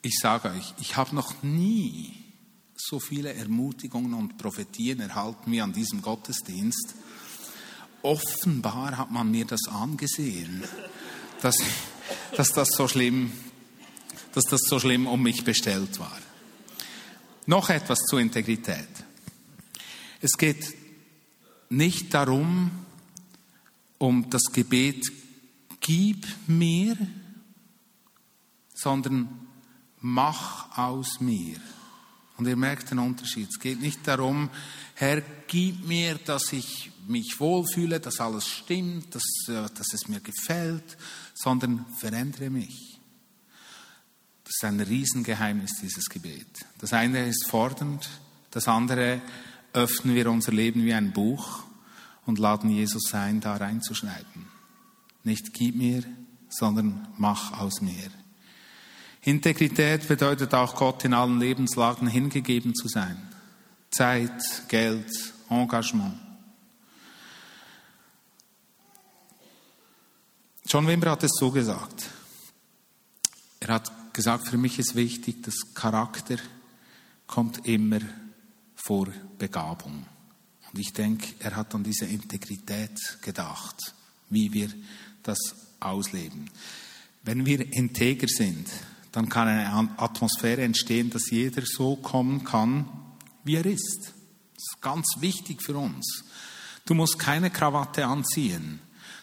ich 0.00 0.18
sage 0.18 0.50
euch, 0.50 0.74
ich 0.78 0.96
habe 0.96 1.14
noch 1.14 1.42
nie 1.42 2.23
so 2.86 3.00
viele 3.00 3.32
Ermutigungen 3.32 4.12
und 4.14 4.36
Prophetien 4.36 5.00
erhalten 5.00 5.50
wie 5.50 5.60
an 5.60 5.72
diesem 5.72 6.02
Gottesdienst. 6.02 6.94
Offenbar 8.02 8.98
hat 8.98 9.10
man 9.10 9.30
mir 9.30 9.46
das 9.46 9.60
angesehen, 9.68 10.62
dass, 11.40 11.56
dass, 12.36 12.52
das 12.52 12.68
so 12.68 12.86
schlimm, 12.86 13.32
dass 14.32 14.44
das 14.44 14.60
so 14.68 14.78
schlimm 14.78 15.06
um 15.06 15.22
mich 15.22 15.44
bestellt 15.44 15.98
war. 15.98 16.18
Noch 17.46 17.70
etwas 17.70 18.00
zur 18.00 18.20
Integrität. 18.20 18.88
Es 20.20 20.32
geht 20.32 20.74
nicht 21.70 22.12
darum, 22.12 22.70
um 23.98 24.28
das 24.28 24.44
Gebet, 24.52 25.06
gib 25.80 26.26
mir, 26.46 26.96
sondern 28.74 29.28
mach 30.00 30.76
aus 30.76 31.20
mir. 31.20 31.58
Und 32.36 32.48
ihr 32.48 32.56
merkt 32.56 32.90
den 32.90 32.98
Unterschied. 32.98 33.48
Es 33.50 33.60
geht 33.60 33.80
nicht 33.80 34.06
darum, 34.06 34.50
Herr, 34.94 35.22
gib 35.46 35.86
mir, 35.86 36.16
dass 36.16 36.52
ich 36.52 36.90
mich 37.06 37.38
wohlfühle, 37.38 38.00
dass 38.00 38.20
alles 38.20 38.48
stimmt, 38.48 39.14
dass, 39.14 39.24
äh, 39.48 39.68
dass 39.74 39.92
es 39.92 40.08
mir 40.08 40.20
gefällt, 40.20 40.96
sondern 41.34 41.84
verändere 41.98 42.50
mich. 42.50 42.98
Das 44.44 44.54
ist 44.56 44.64
ein 44.64 44.80
Riesengeheimnis, 44.80 45.72
dieses 45.82 46.08
Gebet. 46.08 46.46
Das 46.78 46.92
eine 46.92 47.26
ist 47.26 47.46
fordernd, 47.46 48.08
das 48.50 48.68
andere 48.68 49.20
öffnen 49.72 50.14
wir 50.14 50.30
unser 50.30 50.52
Leben 50.52 50.84
wie 50.84 50.94
ein 50.94 51.12
Buch 51.12 51.64
und 52.26 52.38
laden 52.38 52.70
Jesus 52.70 53.12
ein, 53.14 53.40
da 53.40 53.56
reinzuschreiben. 53.56 54.46
Nicht 55.24 55.52
gib 55.54 55.76
mir, 55.76 56.04
sondern 56.48 57.08
mach 57.16 57.58
aus 57.58 57.80
mir. 57.80 58.10
Integrität 59.24 60.06
bedeutet 60.06 60.52
auch 60.52 60.74
Gott 60.76 61.04
in 61.04 61.14
allen 61.14 61.40
Lebenslagen 61.40 62.06
hingegeben 62.06 62.74
zu 62.74 62.88
sein. 62.88 63.16
Zeit, 63.90 64.68
Geld, 64.68 65.10
Engagement. 65.48 66.14
John 70.66 70.86
Wimber 70.86 71.12
hat 71.12 71.22
es 71.22 71.32
so 71.38 71.50
gesagt. 71.50 72.10
Er 73.60 73.74
hat 73.74 74.12
gesagt, 74.12 74.48
für 74.48 74.58
mich 74.58 74.78
ist 74.78 74.94
wichtig, 74.94 75.42
dass 75.42 75.74
Charakter 75.74 76.36
kommt 77.26 77.66
immer 77.66 78.00
vor 78.74 79.08
Begabung. 79.38 80.04
Und 80.70 80.78
ich 80.78 80.92
denke, 80.92 81.28
er 81.38 81.56
hat 81.56 81.74
an 81.74 81.84
diese 81.84 82.04
Integrität 82.06 83.18
gedacht, 83.22 83.94
wie 84.28 84.52
wir 84.52 84.68
das 85.22 85.38
ausleben. 85.80 86.50
Wenn 87.22 87.46
wir 87.46 87.72
integer 87.72 88.28
sind, 88.28 88.68
dann 89.14 89.28
kann 89.28 89.46
eine 89.46 89.94
Atmosphäre 89.96 90.62
entstehen, 90.62 91.08
dass 91.08 91.30
jeder 91.30 91.62
so 91.64 91.94
kommen 91.94 92.42
kann, 92.42 92.88
wie 93.44 93.54
er 93.54 93.64
ist. 93.64 94.12
Das 94.54 94.64
ist 94.74 94.80
ganz 94.80 95.06
wichtig 95.20 95.62
für 95.62 95.76
uns. 95.76 96.24
Du 96.84 96.94
musst 96.94 97.16
keine 97.20 97.50
Krawatte 97.50 98.06
anziehen. 98.06 98.80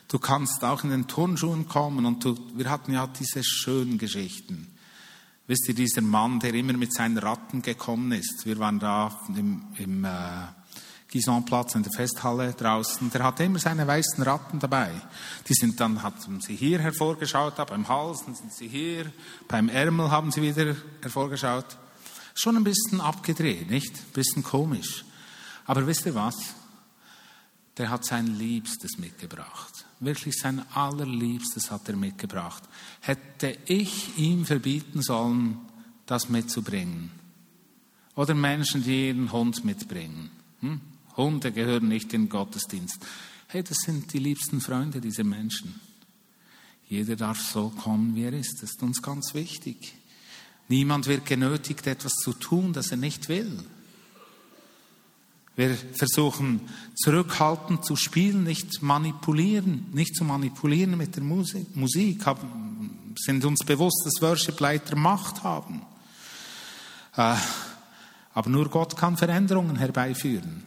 Du 0.08 0.18
kannst 0.18 0.64
auch 0.64 0.86
in 0.86 0.92
den 0.92 1.08
Turnschuhen 1.08 1.68
kommen 1.68 2.06
und 2.06 2.24
du, 2.24 2.38
wir 2.56 2.70
hatten 2.70 2.94
ja 2.94 3.06
diese 3.06 3.44
schönen 3.44 3.98
Geschichten. 3.98 4.68
Wisst 5.48 5.68
ihr, 5.68 5.76
dieser 5.76 6.02
Mann, 6.02 6.40
der 6.40 6.54
immer 6.54 6.74
mit 6.74 6.94
seinen 6.94 7.18
Ratten 7.18 7.62
gekommen 7.62 8.14
ist. 8.14 8.46
Wir 8.46 8.60
waren 8.60 8.80
da 8.80 9.20
im, 9.36 9.74
im 9.78 10.06
äh, 10.06 10.10
Gisonplatz 11.12 11.76
in 11.76 11.84
der 11.84 11.92
Festhalle 11.92 12.54
draußen, 12.54 13.12
der 13.12 13.24
hatte 13.24 13.44
immer 13.44 13.60
seine 13.60 13.86
weißen 13.86 14.24
Ratten 14.24 14.60
dabei. 14.60 14.90
Die 15.48 15.54
sind 15.54 15.78
dann, 15.80 16.02
hatten 16.02 16.40
sie 16.40 16.56
hier 16.56 16.80
hervorgeschaut, 16.80 17.56
beim 17.68 17.88
Hals, 17.88 18.24
dann 18.26 18.34
sind 18.34 18.54
sie 18.54 18.70
hier, 18.70 19.12
beim 19.50 19.68
Ärmel 19.68 20.10
haben 20.10 20.32
sie 20.32 20.42
wieder 20.42 20.74
hervorgeschaut. 21.02 21.78
Schon 22.34 22.56
ein 22.56 22.64
bisschen 22.64 23.02
abgedreht, 23.02 23.70
nicht? 23.70 23.94
Ein 23.94 24.14
bisschen 24.14 24.42
komisch. 24.42 25.04
Aber 25.66 25.86
wisst 25.86 26.06
ihr 26.06 26.16
was? 26.16 26.38
Der 27.78 27.90
hat 27.90 28.06
sein 28.06 28.28
Liebstes 28.28 28.98
mitgebracht. 28.98 29.86
Wirklich 30.00 30.36
sein 30.38 30.66
allerliebstes 30.74 31.72
hat 31.72 31.90
er 31.90 31.98
mitgebracht. 31.98 32.64
Hätte 33.02 33.58
ich 33.66 34.18
ihm 34.18 34.46
verbieten 34.46 35.02
sollen, 35.02 35.60
das 36.06 36.30
mitzubringen? 36.30 37.12
Oder 38.16 38.34
Menschen, 38.34 38.84
die 38.84 39.10
ihren 39.10 39.32
Hund 39.32 39.66
mitbringen? 39.66 40.32
Hm? 40.62 40.80
Hunde 41.22 41.52
gehören 41.52 41.88
nicht 41.88 42.14
in 42.14 42.24
den 42.24 42.30
Gottesdienst. 42.30 43.00
Hey, 43.48 43.64
das 43.64 43.78
sind 43.86 44.14
die 44.14 44.20
liebsten 44.20 44.62
Freunde, 44.62 45.02
diese 45.02 45.24
Menschen. 45.24 45.80
Jeder 46.88 47.16
darf 47.16 47.42
so 47.42 47.70
kommen, 47.70 48.16
wie 48.16 48.24
er 48.24 48.34
ist. 48.34 48.62
Das 48.62 48.72
ist 48.72 48.84
uns 48.84 49.02
ganz 49.02 49.34
wichtig. 49.34 49.94
Niemand 50.68 51.08
wird 51.08 51.26
genötigt, 51.26 51.88
etwas 51.88 52.14
zu 52.14 52.34
tun, 52.34 52.74
das 52.74 52.92
er 52.92 52.98
nicht 52.98 53.30
will. 53.30 53.64
Wir 55.56 55.76
versuchen 55.94 56.62
zurückhaltend 56.96 57.86
zu 57.86 57.96
spielen, 57.96 58.44
nicht 58.44 58.82
manipulieren, 58.82 59.86
nicht 59.92 60.16
zu 60.16 60.24
manipulieren 60.24 60.98
mit 60.98 61.16
der 61.16 61.24
Musik. 61.24 61.76
Musik 61.76 62.26
haben, 62.26 63.14
sind 63.18 63.44
uns 63.44 63.60
bewusst, 63.66 64.02
dass 64.06 64.22
Worship-Leiter 64.22 64.96
Macht 64.96 65.44
haben. 65.44 65.82
Äh, 67.18 67.36
aber 68.34 68.50
nur 68.50 68.70
Gott 68.70 68.96
kann 68.96 69.18
Veränderungen 69.18 69.76
herbeiführen. 69.76 70.64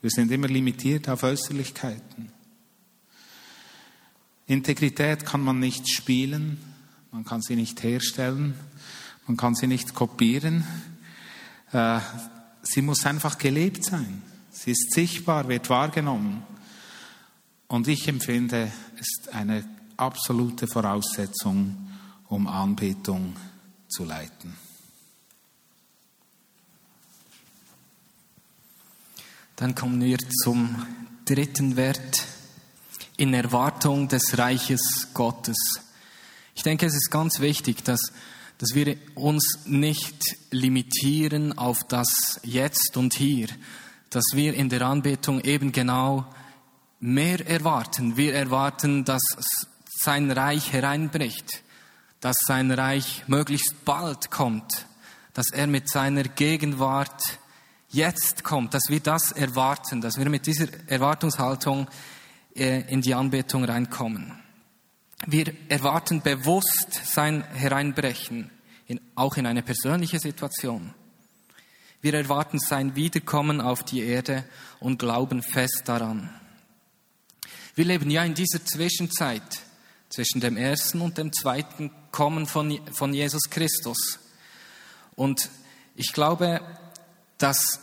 Wir 0.00 0.10
sind 0.10 0.30
immer 0.30 0.48
limitiert 0.48 1.08
auf 1.08 1.22
Äußerlichkeiten. 1.22 2.30
Integrität 4.46 5.26
kann 5.26 5.40
man 5.40 5.58
nicht 5.58 5.88
spielen, 5.88 6.58
man 7.10 7.24
kann 7.24 7.42
sie 7.42 7.56
nicht 7.56 7.82
herstellen, 7.82 8.54
man 9.26 9.36
kann 9.36 9.54
sie 9.54 9.66
nicht 9.66 9.94
kopieren. 9.94 10.64
Äh, 11.72 12.00
sie 12.62 12.82
muss 12.82 13.04
einfach 13.06 13.38
gelebt 13.38 13.84
sein. 13.84 14.22
Sie 14.50 14.70
ist 14.70 14.92
sichtbar, 14.92 15.48
wird 15.48 15.68
wahrgenommen. 15.68 16.42
Und 17.66 17.88
ich 17.88 18.06
empfinde, 18.06 18.70
es 18.94 19.08
ist 19.08 19.34
eine 19.34 19.64
absolute 19.96 20.68
Voraussetzung, 20.68 21.88
um 22.28 22.46
Anbetung 22.46 23.34
zu 23.88 24.04
leiten. 24.04 24.65
Dann 29.56 29.74
kommen 29.74 30.02
wir 30.02 30.18
zum 30.42 30.86
dritten 31.24 31.76
Wert 31.76 32.26
in 33.16 33.32
Erwartung 33.32 34.06
des 34.06 34.36
Reiches 34.36 35.08
Gottes. 35.14 35.56
Ich 36.54 36.62
denke, 36.62 36.84
es 36.84 36.94
ist 36.94 37.10
ganz 37.10 37.40
wichtig, 37.40 37.82
dass, 37.82 38.12
dass 38.58 38.74
wir 38.74 38.98
uns 39.14 39.60
nicht 39.64 40.22
limitieren 40.50 41.56
auf 41.56 41.84
das 41.84 42.38
Jetzt 42.42 42.98
und 42.98 43.14
Hier, 43.14 43.48
dass 44.10 44.24
wir 44.34 44.52
in 44.52 44.68
der 44.68 44.82
Anbetung 44.82 45.40
eben 45.40 45.72
genau 45.72 46.26
mehr 47.00 47.46
erwarten. 47.48 48.18
Wir 48.18 48.34
erwarten, 48.34 49.06
dass 49.06 49.22
sein 50.02 50.30
Reich 50.30 50.70
hereinbricht, 50.74 51.62
dass 52.20 52.36
sein 52.46 52.70
Reich 52.70 53.24
möglichst 53.26 53.86
bald 53.86 54.30
kommt, 54.30 54.84
dass 55.32 55.50
er 55.50 55.66
mit 55.66 55.88
seiner 55.88 56.24
Gegenwart 56.24 57.38
jetzt 57.96 58.44
kommt, 58.44 58.74
dass 58.74 58.84
wir 58.88 59.00
das 59.00 59.32
erwarten, 59.32 60.00
dass 60.00 60.18
wir 60.18 60.28
mit 60.28 60.46
dieser 60.46 60.68
Erwartungshaltung 60.86 61.88
äh, 62.54 62.82
in 62.92 63.00
die 63.00 63.14
Anbetung 63.14 63.64
reinkommen. 63.64 64.32
Wir 65.26 65.52
erwarten 65.68 66.20
bewusst 66.20 67.00
sein 67.04 67.42
Hereinbrechen, 67.54 68.50
in, 68.86 69.00
auch 69.14 69.36
in 69.36 69.46
eine 69.46 69.62
persönliche 69.62 70.18
Situation. 70.20 70.94
Wir 72.02 72.14
erwarten 72.14 72.58
sein 72.58 72.94
Wiederkommen 72.94 73.60
auf 73.60 73.82
die 73.82 74.02
Erde 74.02 74.44
und 74.78 74.98
glauben 74.98 75.42
fest 75.42 75.82
daran. 75.86 76.30
Wir 77.74 77.86
leben 77.86 78.10
ja 78.10 78.24
in 78.24 78.34
dieser 78.34 78.64
Zwischenzeit 78.64 79.42
zwischen 80.10 80.40
dem 80.40 80.56
ersten 80.56 81.00
und 81.00 81.18
dem 81.18 81.32
zweiten 81.32 81.90
Kommen 82.12 82.46
von, 82.46 82.78
von 82.92 83.12
Jesus 83.12 83.50
Christus. 83.50 84.18
Und 85.14 85.50
ich 85.94 86.12
glaube, 86.12 86.60
dass 87.38 87.80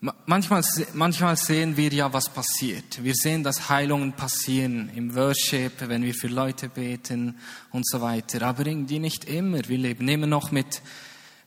manchmal, 0.00 0.62
manchmal 0.94 1.36
sehen 1.36 1.76
wir 1.76 1.92
ja, 1.92 2.12
was 2.12 2.28
passiert. 2.28 3.02
Wir 3.02 3.14
sehen, 3.14 3.42
dass 3.42 3.68
Heilungen 3.68 4.12
passieren 4.12 4.90
im 4.94 5.14
Worship, 5.14 5.72
wenn 5.80 6.02
wir 6.02 6.14
für 6.14 6.28
Leute 6.28 6.68
beten 6.68 7.38
und 7.70 7.86
so 7.86 8.00
weiter. 8.00 8.42
Aber 8.42 8.66
irgendwie 8.66 8.98
nicht 8.98 9.24
immer. 9.24 9.60
Wir 9.68 9.78
leben 9.78 10.08
immer 10.08 10.26
noch 10.26 10.50
mit, 10.50 10.82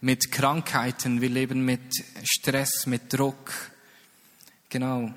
mit 0.01 0.31
Krankheiten. 0.31 1.21
Wir 1.21 1.29
leben 1.29 1.65
mit 1.65 2.03
Stress, 2.23 2.85
mit 2.85 3.11
Druck. 3.13 3.51
Genau. 4.69 5.13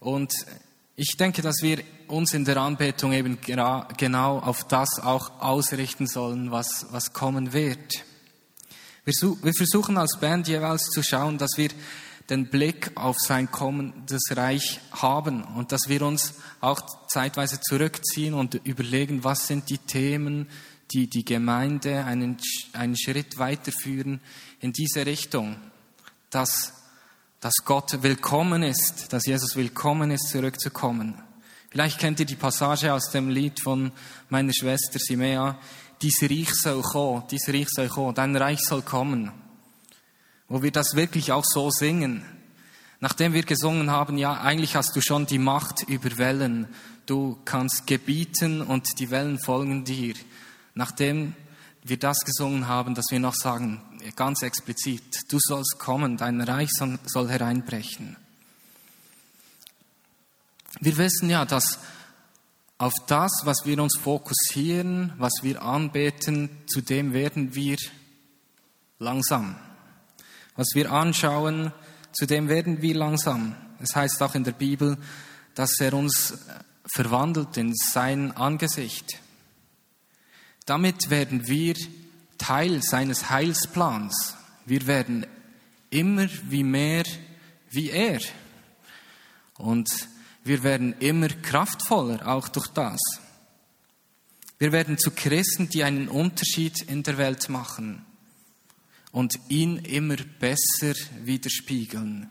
Und 0.00 0.32
ich 0.96 1.16
denke, 1.16 1.42
dass 1.42 1.62
wir 1.62 1.82
uns 2.08 2.34
in 2.34 2.44
der 2.44 2.56
Anbetung 2.56 3.12
eben 3.12 3.38
genau 3.40 4.38
auf 4.38 4.66
das 4.66 4.98
auch 5.00 5.40
ausrichten 5.40 6.06
sollen, 6.06 6.50
was, 6.50 6.86
was 6.90 7.12
kommen 7.12 7.52
wird. 7.52 8.04
Wir, 9.04 9.14
wir 9.42 9.54
versuchen 9.54 9.96
als 9.96 10.18
Band 10.20 10.48
jeweils 10.48 10.84
zu 10.90 11.02
schauen, 11.02 11.38
dass 11.38 11.52
wir 11.56 11.70
den 12.30 12.48
Blick 12.50 12.90
auf 12.94 13.16
sein 13.18 13.50
kommendes 13.50 14.22
Reich 14.30 14.80
haben 14.92 15.42
und 15.42 15.72
dass 15.72 15.88
wir 15.88 16.02
uns 16.02 16.34
auch 16.60 16.80
zeitweise 17.08 17.60
zurückziehen 17.60 18.34
und 18.34 18.54
überlegen, 18.64 19.24
was 19.24 19.46
sind 19.46 19.70
die 19.70 19.78
Themen, 19.78 20.48
die 20.92 21.08
die 21.08 21.24
Gemeinde 21.24 22.04
einen, 22.04 22.36
einen 22.72 22.96
Schritt 22.96 23.38
weiterführen 23.38 24.20
in 24.60 24.72
diese 24.72 25.06
Richtung, 25.06 25.56
dass 26.30 26.74
dass 27.40 27.54
Gott 27.64 28.02
willkommen 28.02 28.64
ist, 28.64 29.12
dass 29.12 29.26
Jesus 29.26 29.54
willkommen 29.54 30.10
ist, 30.10 30.28
zurückzukommen. 30.30 31.14
Vielleicht 31.70 32.00
kennt 32.00 32.18
ihr 32.18 32.26
die 32.26 32.34
Passage 32.34 32.92
aus 32.92 33.10
dem 33.10 33.28
Lied 33.28 33.60
von 33.62 33.92
meiner 34.28 34.52
Schwester 34.52 34.98
Simea, 34.98 35.56
dies 36.02 36.22
Reich 36.22 36.52
soll 36.54 36.82
kommen, 36.82 37.24
dies 37.30 37.48
Reich 37.48 37.68
soll 37.68 37.88
kommen, 37.88 38.14
dein 38.14 38.36
Reich 38.36 38.60
soll 38.60 38.82
kommen. 38.82 39.32
Wo 40.48 40.62
wir 40.62 40.72
das 40.72 40.94
wirklich 40.94 41.32
auch 41.32 41.44
so 41.44 41.70
singen. 41.70 42.24
Nachdem 43.00 43.32
wir 43.32 43.42
gesungen 43.42 43.90
haben, 43.90 44.18
ja, 44.18 44.40
eigentlich 44.40 44.74
hast 44.74 44.96
du 44.96 45.00
schon 45.00 45.26
die 45.26 45.38
Macht 45.38 45.82
über 45.82 46.16
Wellen. 46.18 46.66
Du 47.06 47.38
kannst 47.44 47.86
gebieten 47.86 48.60
und 48.60 48.98
die 48.98 49.10
Wellen 49.10 49.38
folgen 49.38 49.84
dir. 49.84 50.14
Nachdem 50.74 51.34
wir 51.84 51.98
das 51.98 52.20
gesungen 52.24 52.66
haben, 52.66 52.94
dass 52.94 53.06
wir 53.10 53.20
noch 53.20 53.34
sagen, 53.34 53.80
ganz 54.16 54.42
explizit, 54.42 55.30
du 55.30 55.38
sollst 55.40 55.78
kommen, 55.78 56.16
dein 56.16 56.40
Reich 56.40 56.70
soll 56.72 57.28
hereinbrechen. 57.28 58.16
Wir 60.80 60.96
wissen 60.96 61.30
ja, 61.30 61.44
dass 61.44 61.78
auf 62.78 62.94
das, 63.08 63.32
was 63.44 63.66
wir 63.66 63.82
uns 63.82 63.98
fokussieren, 63.98 65.12
was 65.18 65.32
wir 65.42 65.62
anbeten, 65.62 66.48
zu 66.68 66.80
dem 66.80 67.12
werden 67.12 67.54
wir 67.54 67.76
langsam. 69.00 69.56
Was 70.54 70.68
wir 70.74 70.92
anschauen, 70.92 71.72
zu 72.12 72.26
dem 72.26 72.48
werden 72.48 72.80
wir 72.80 72.94
langsam. 72.94 73.56
Es 73.80 73.94
heißt 73.94 74.22
auch 74.22 74.34
in 74.34 74.44
der 74.44 74.52
Bibel, 74.52 74.96
dass 75.54 75.78
er 75.80 75.92
uns 75.92 76.34
verwandelt 76.86 77.56
in 77.56 77.74
sein 77.74 78.36
Angesicht. 78.36 79.20
Damit 80.64 81.10
werden 81.10 81.48
wir 81.48 81.74
Teil 82.38 82.82
seines 82.82 83.28
Heilsplans. 83.28 84.36
Wir 84.66 84.86
werden 84.86 85.26
immer 85.90 86.28
wie 86.44 86.62
mehr 86.62 87.04
wie 87.70 87.90
er. 87.90 88.20
Und 89.56 89.88
wir 90.48 90.62
werden 90.62 90.94
immer 90.98 91.28
kraftvoller, 91.28 92.26
auch 92.26 92.48
durch 92.48 92.68
das. 92.68 92.98
Wir 94.58 94.72
werden 94.72 94.98
zu 94.98 95.10
Christen, 95.12 95.68
die 95.68 95.84
einen 95.84 96.08
Unterschied 96.08 96.82
in 96.82 97.02
der 97.02 97.18
Welt 97.18 97.48
machen 97.48 98.04
und 99.12 99.38
ihn 99.48 99.76
immer 99.76 100.16
besser 100.16 100.94
widerspiegeln. 101.22 102.30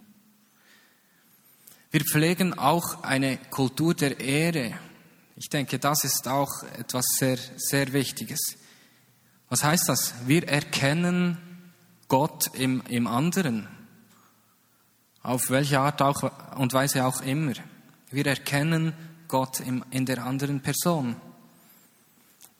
Wir 1.92 2.02
pflegen 2.02 2.58
auch 2.58 3.04
eine 3.04 3.38
Kultur 3.38 3.94
der 3.94 4.20
Ehre. 4.20 4.78
Ich 5.36 5.50
denke, 5.50 5.80
das 5.80 6.04
ist 6.04 6.28
auch 6.28 6.64
etwas 6.78 7.06
sehr, 7.18 7.38
sehr 7.56 7.94
Wichtiges. 7.94 8.40
Was 9.48 9.64
heißt 9.64 9.88
das? 9.88 10.14
Wir 10.26 10.48
erkennen 10.48 11.38
Gott 12.08 12.48
im, 12.56 12.82
im 12.90 13.08
anderen. 13.08 13.68
Auf 15.22 15.50
welche 15.50 15.80
Art 15.80 16.02
auch 16.02 16.58
und 16.58 16.74
Weise 16.74 17.06
auch 17.06 17.22
immer. 17.22 17.54
Wir 18.10 18.26
erkennen 18.26 18.94
Gott 19.28 19.60
in 19.60 20.06
der 20.06 20.26
anderen 20.26 20.62
Person. 20.62 21.18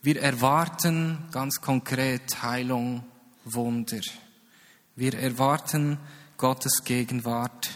Wir 0.02 0.20
erwarten 0.20 1.18
ganz 1.30 1.60
konkret 1.60 2.42
Heilung, 2.42 3.04
Wunder. 3.44 4.00
Wir 4.94 5.14
erwarten 5.14 5.98
Gottes 6.36 6.84
Gegenwart. 6.84 7.70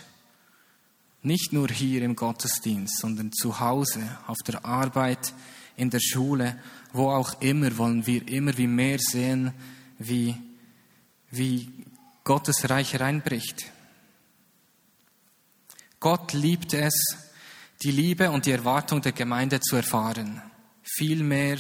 Nicht 1.22 1.52
nur 1.52 1.68
hier 1.68 2.02
im 2.02 2.14
Gottesdienst, 2.14 2.98
sondern 2.98 3.32
zu 3.32 3.58
Hause, 3.58 4.18
auf 4.26 4.38
der 4.46 4.64
Arbeit, 4.64 5.32
in 5.76 5.88
der 5.88 6.00
Schule, 6.00 6.58
wo 6.92 7.10
auch 7.10 7.40
immer, 7.40 7.78
wollen 7.78 8.06
wir 8.06 8.28
immer 8.28 8.56
wie 8.58 8.66
mehr 8.66 8.98
sehen, 8.98 9.52
wie, 9.98 10.36
wie 11.30 11.68
Gottes 12.24 12.68
Reich 12.68 13.00
reinbricht. 13.00 13.64
Gott 16.00 16.34
liebt 16.34 16.74
es, 16.74 17.16
die 17.82 17.90
Liebe 17.90 18.30
und 18.30 18.46
die 18.46 18.52
Erwartung 18.52 19.02
der 19.02 19.12
Gemeinde 19.12 19.60
zu 19.60 19.76
erfahren. 19.76 20.40
Viel 20.82 21.22
mehr 21.22 21.58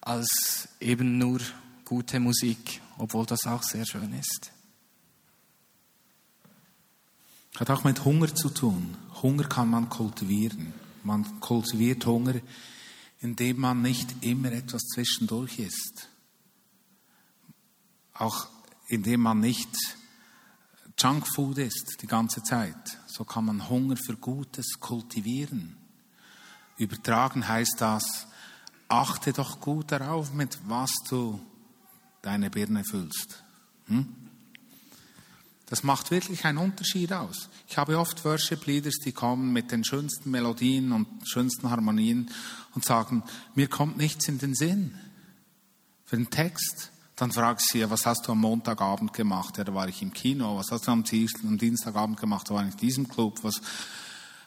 als 0.00 0.68
eben 0.80 1.18
nur 1.18 1.40
gute 1.84 2.20
Musik, 2.20 2.80
obwohl 2.98 3.26
das 3.26 3.46
auch 3.46 3.62
sehr 3.62 3.84
schön 3.86 4.12
ist. 4.14 4.52
Hat 7.56 7.70
auch 7.70 7.84
mit 7.84 8.04
Hunger 8.04 8.34
zu 8.34 8.50
tun. 8.50 8.96
Hunger 9.22 9.44
kann 9.44 9.68
man 9.68 9.88
kultivieren. 9.88 10.74
Man 11.04 11.40
kultiviert 11.40 12.04
Hunger, 12.06 12.34
indem 13.20 13.60
man 13.60 13.82
nicht 13.82 14.24
immer 14.24 14.50
etwas 14.50 14.82
zwischendurch 14.94 15.58
ist. 15.58 16.08
Auch 18.14 18.48
indem 18.88 19.20
man 19.20 19.40
nicht 19.40 19.70
Junkfood 20.98 21.58
isst 21.58 21.98
die 22.00 22.06
ganze 22.06 22.42
Zeit. 22.42 22.98
So 23.16 23.22
kann 23.22 23.44
man 23.44 23.68
Hunger 23.68 23.96
für 23.96 24.16
Gutes 24.16 24.80
kultivieren. 24.80 25.76
Übertragen 26.76 27.46
heißt 27.46 27.76
das, 27.78 28.26
achte 28.88 29.32
doch 29.32 29.60
gut 29.60 29.92
darauf, 29.92 30.32
mit 30.32 30.58
was 30.66 30.90
du 31.08 31.40
deine 32.22 32.50
Birne 32.50 32.82
füllst. 32.82 33.44
Hm? 33.86 34.12
Das 35.66 35.84
macht 35.84 36.10
wirklich 36.10 36.44
einen 36.44 36.58
Unterschied 36.58 37.12
aus. 37.12 37.48
Ich 37.68 37.78
habe 37.78 38.00
oft 38.00 38.24
Worship 38.24 38.66
Leaders, 38.66 38.96
die 39.04 39.12
kommen 39.12 39.52
mit 39.52 39.70
den 39.70 39.84
schönsten 39.84 40.32
Melodien 40.32 40.90
und 40.90 41.06
schönsten 41.24 41.70
Harmonien 41.70 42.32
und 42.74 42.84
sagen, 42.84 43.22
mir 43.54 43.68
kommt 43.68 43.96
nichts 43.96 44.26
in 44.26 44.38
den 44.38 44.56
Sinn 44.56 44.98
für 46.04 46.16
den 46.16 46.30
Text. 46.30 46.90
Dann 47.16 47.30
frage 47.30 47.60
ich 47.60 47.66
sie, 47.70 47.88
was 47.88 48.06
hast 48.06 48.26
du 48.26 48.32
am 48.32 48.40
Montagabend 48.40 49.12
gemacht? 49.12 49.56
Ja, 49.58 49.64
da 49.64 49.72
war 49.72 49.88
ich 49.88 50.02
im 50.02 50.12
Kino. 50.12 50.56
Was 50.56 50.72
hast 50.72 50.88
du 50.88 50.90
am, 50.90 51.04
Dienstagabend 51.04 52.18
gemacht? 52.18 52.50
Da 52.50 52.54
war 52.54 52.66
ich 52.66 52.72
in 52.72 52.78
diesem 52.78 53.08
Club. 53.08 53.38
Was, 53.42 53.60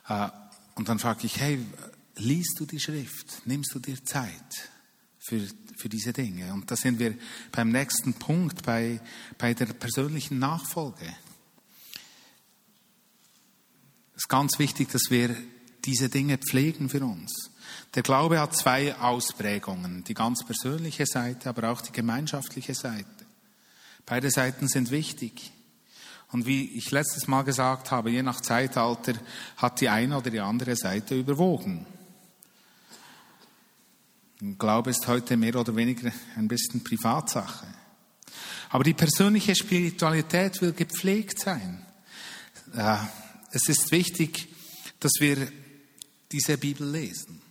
äh, 0.09 0.29
und 0.75 0.89
dann 0.89 0.99
frage 0.99 1.25
ich, 1.25 1.39
hey, 1.39 1.65
liest 2.17 2.59
du 2.59 2.65
die 2.65 2.79
Schrift? 2.79 3.45
Nimmst 3.45 3.73
du 3.73 3.79
dir 3.79 4.03
Zeit 4.03 4.69
für, 5.17 5.41
für 5.77 5.87
diese 5.87 6.11
Dinge? 6.11 6.53
Und 6.53 6.69
da 6.69 6.75
sind 6.75 6.99
wir 6.99 7.17
beim 7.53 7.69
nächsten 7.69 8.13
Punkt, 8.13 8.63
bei, 8.63 8.99
bei 9.37 9.53
der 9.53 9.67
persönlichen 9.67 10.39
Nachfolge. 10.39 11.15
Es 14.13 14.23
ist 14.23 14.29
ganz 14.29 14.59
wichtig, 14.59 14.89
dass 14.89 15.09
wir 15.09 15.35
diese 15.85 16.09
Dinge 16.09 16.37
pflegen 16.37 16.89
für 16.89 17.05
uns. 17.05 17.31
Der 17.97 18.03
Glaube 18.03 18.39
hat 18.39 18.55
zwei 18.55 18.95
Ausprägungen, 18.95 20.03
die 20.03 20.13
ganz 20.13 20.45
persönliche 20.45 21.07
Seite, 21.07 21.49
aber 21.49 21.71
auch 21.71 21.81
die 21.81 21.91
gemeinschaftliche 21.91 22.75
Seite. 22.75 23.07
Beide 24.05 24.29
Seiten 24.29 24.67
sind 24.67 24.91
wichtig. 24.91 25.51
Und 26.31 26.45
wie 26.45 26.77
ich 26.77 26.91
letztes 26.91 27.25
Mal 27.25 27.41
gesagt 27.41 27.89
habe, 27.89 28.11
je 28.11 28.21
nach 28.21 28.39
Zeitalter 28.39 29.13
hat 29.55 29.81
die 29.81 29.89
eine 29.89 30.15
oder 30.15 30.29
die 30.29 30.39
andere 30.39 30.75
Seite 30.75 31.17
überwogen. 31.17 31.87
Glaube 34.59 34.91
ist 34.91 35.07
heute 35.07 35.35
mehr 35.35 35.55
oder 35.55 35.75
weniger 35.75 36.11
ein 36.35 36.47
bisschen 36.47 36.83
Privatsache. 36.83 37.65
Aber 38.69 38.83
die 38.83 38.93
persönliche 38.93 39.55
Spiritualität 39.55 40.61
will 40.61 40.73
gepflegt 40.73 41.39
sein. 41.39 41.83
Äh, 42.75 42.97
es 43.53 43.67
ist 43.67 43.89
wichtig, 43.89 44.49
dass 44.99 45.13
wir 45.19 45.51
diese 46.31 46.59
Bibel 46.59 46.87
lesen. 46.87 47.46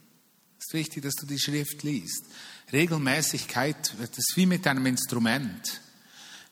Wichtig, 0.77 1.05
dass 1.05 1.15
du 1.15 1.25
die 1.25 1.39
Schrift 1.39 1.85
liest. 1.85 2.27
Regelmäßigkeit 2.71 3.99
wird 3.99 4.19
es 4.19 4.37
wie 4.37 4.45
mit 4.45 4.67
einem 4.67 4.85
Instrument. 4.85 5.81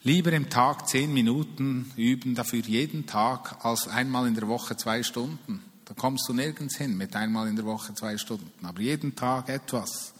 Lieber 0.02 0.32
im 0.32 0.48
Tag 0.48 0.88
zehn 0.88 1.12
Minuten 1.12 1.92
üben, 1.94 2.34
dafür 2.34 2.60
jeden 2.60 3.04
Tag, 3.04 3.62
als 3.66 3.86
einmal 3.86 4.26
in 4.26 4.34
der 4.34 4.48
Woche 4.48 4.78
zwei 4.78 5.02
Stunden. 5.02 5.62
Da 5.84 5.92
kommst 5.92 6.26
du 6.26 6.32
nirgends 6.32 6.78
hin 6.78 6.96
mit 6.96 7.14
einmal 7.14 7.48
in 7.48 7.56
der 7.56 7.66
Woche 7.66 7.94
zwei 7.94 8.16
Stunden. 8.16 8.64
Aber 8.64 8.80
jeden 8.80 9.14
Tag 9.14 9.50
etwas. 9.50 10.14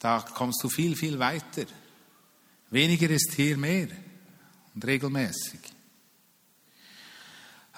Da 0.00 0.18
kommst 0.34 0.60
du 0.64 0.68
viel, 0.68 0.96
viel 0.96 1.20
weiter. 1.20 1.66
Weniger 2.70 3.08
ist 3.08 3.34
hier 3.34 3.56
mehr 3.56 3.86
und 4.74 4.84
regelmäßig. 4.84 5.60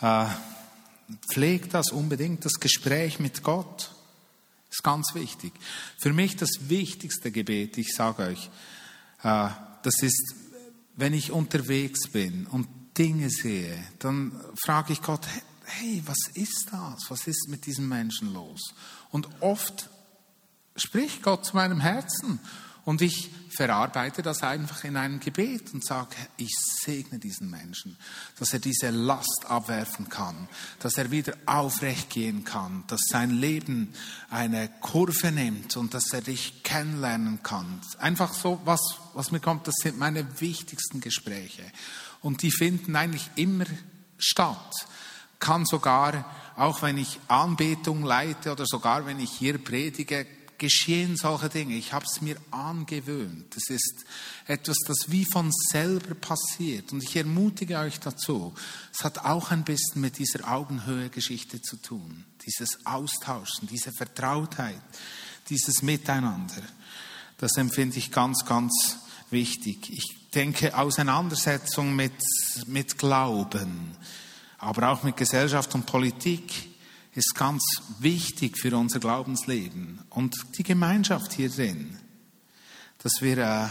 Äh, 0.01 0.25
pfleg 1.29 1.69
das 1.69 1.91
unbedingt, 1.91 2.47
das 2.47 2.55
Gespräch 2.55 3.21
mit 3.21 3.43
Gott 3.43 3.94
ist 4.75 4.83
ganz 4.83 5.15
wichtig. 5.15 5.53
Für 5.99 6.13
mich 6.13 6.37
das 6.37 6.69
wichtigste 6.69 7.31
Gebet, 7.31 7.79
ich 7.79 7.95
sage 7.95 8.25
euch, 8.25 8.51
äh, 9.23 9.49
das 9.83 10.03
ist, 10.03 10.35
wenn 10.97 11.15
ich 11.15 11.31
unterwegs 11.31 12.09
bin 12.11 12.47
und 12.47 12.69
Dinge 12.99 13.31
sehe, 13.31 13.83
dann 13.99 14.33
frage 14.65 14.93
ich 14.93 15.03
Gott, 15.03 15.27
hey, 15.65 16.03
was 16.07 16.29
ist 16.35 16.69
das? 16.71 17.11
Was 17.11 17.27
ist 17.27 17.49
mit 17.49 17.67
diesem 17.67 17.89
Menschen 17.89 18.33
los? 18.33 18.75
Und 19.11 19.29
oft 19.41 19.91
spricht 20.77 21.23
Gott 21.23 21.45
zu 21.45 21.57
meinem 21.57 21.81
Herzen 21.81 22.41
und 22.85 23.01
ich 23.03 23.31
verarbeite 23.57 24.23
das 24.23 24.43
einfach 24.43 24.85
in 24.85 24.97
einem 24.97 25.21
Gebet 25.21 25.73
und 25.73 25.85
sage, 25.85 26.17
ich 26.37 26.53
segne 26.83 27.19
diesen 27.19 27.51
Menschen, 27.51 27.97
dass 28.39 28.53
er 28.53 28.59
diese 28.59 28.91
Last 28.91 29.47
abwerfen 29.49 30.09
kann, 30.09 30.49
dass 30.79 30.99
er 30.99 31.11
wieder 31.11 31.35
aufrecht 31.47 32.11
gehen 32.11 32.45
kann, 32.45 32.85
dass 32.87 33.01
sein 33.09 33.31
Leben 33.31 33.95
eine 34.31 34.69
Kurve 34.81 35.33
nimmt 35.33 35.77
und 35.77 35.95
dass 35.95 36.13
er 36.13 36.23
dich 36.23 36.63
kennenlernen 36.63 37.43
kann. 37.43 37.81
Einfach 37.99 38.33
so, 38.35 38.61
was, 38.65 38.81
was 39.15 39.31
mir 39.31 39.41
kommt, 39.41 39.67
das 39.69 39.77
sind 39.83 39.99
meine 39.99 40.41
wichtigsten 40.41 41.01
Gespräche. 41.01 41.65
Und 42.21 42.43
die 42.43 42.51
finden 42.51 42.97
eigentlich 42.97 43.31
immer 43.37 43.67
statt. 44.19 44.87
Kann 45.39 45.67
sogar, 45.67 46.25
auch 46.57 46.83
wenn 46.83 46.99
ich 46.99 47.21
Anbetung 47.29 48.05
leite 48.05 48.53
oder 48.53 48.65
sogar 48.67 49.07
wenn 49.07 49.21
ich 49.21 49.31
hier 49.31 49.63
predige, 49.63 50.27
geschehen 50.65 51.17
solche 51.17 51.51
Dinge. 51.51 51.77
Ich 51.77 51.93
habe 51.93 52.07
es 52.07 52.23
mir 52.23 52.37
angewöhnt. 52.51 53.55
Es 53.55 53.69
ist 53.69 54.05
etwas, 54.47 54.79
das 54.87 55.11
wie 55.11 55.27
von 55.31 55.53
selber 55.53 56.15
passiert. 56.15 56.91
Und 56.93 57.03
ich 57.03 57.15
ermutige 57.17 57.79
euch 57.79 58.01
dazu. 58.01 58.55
Es 58.93 59.05
hat 59.05 59.19
auch 59.27 59.51
ein 59.51 59.65
bisschen 59.65 60.01
mit 60.01 60.19
dieser 60.19 60.51
Augenhöhe-Geschichte 60.51 61.61
zu 61.61 61.77
tun. 61.77 62.25
Dieses 62.47 62.87
Austauschen, 62.87 63.69
diese 63.69 63.93
Vertrautheit, 63.93 64.81
dieses 65.51 65.83
Miteinander. 65.83 66.63
Das 67.37 67.57
empfinde 67.59 67.99
ich 67.99 68.11
ganz, 68.11 68.47
ganz 68.47 68.99
wichtig. 69.31 69.91
Ich 69.91 70.31
denke, 70.35 70.77
Auseinandersetzung 70.79 71.95
mit, 71.95 72.15
mit 72.67 72.97
Glauben, 72.97 73.97
aber 74.57 74.89
auch 74.89 75.03
mit 75.03 75.19
Gesellschaft 75.19 75.75
und 75.75 75.85
Politik 75.85 76.74
ist 77.15 77.35
ganz 77.35 77.63
wichtig 78.01 78.59
für 78.59 78.77
unser 78.77 78.99
Glaubensleben 78.99 80.01
und 80.11 80.35
die 80.59 80.65
Gemeinschaft 80.65 81.33
hier 81.33 81.49
drin, 81.49 81.97
dass 82.99 83.13
wir, 83.21 83.39
äh, 83.39 83.69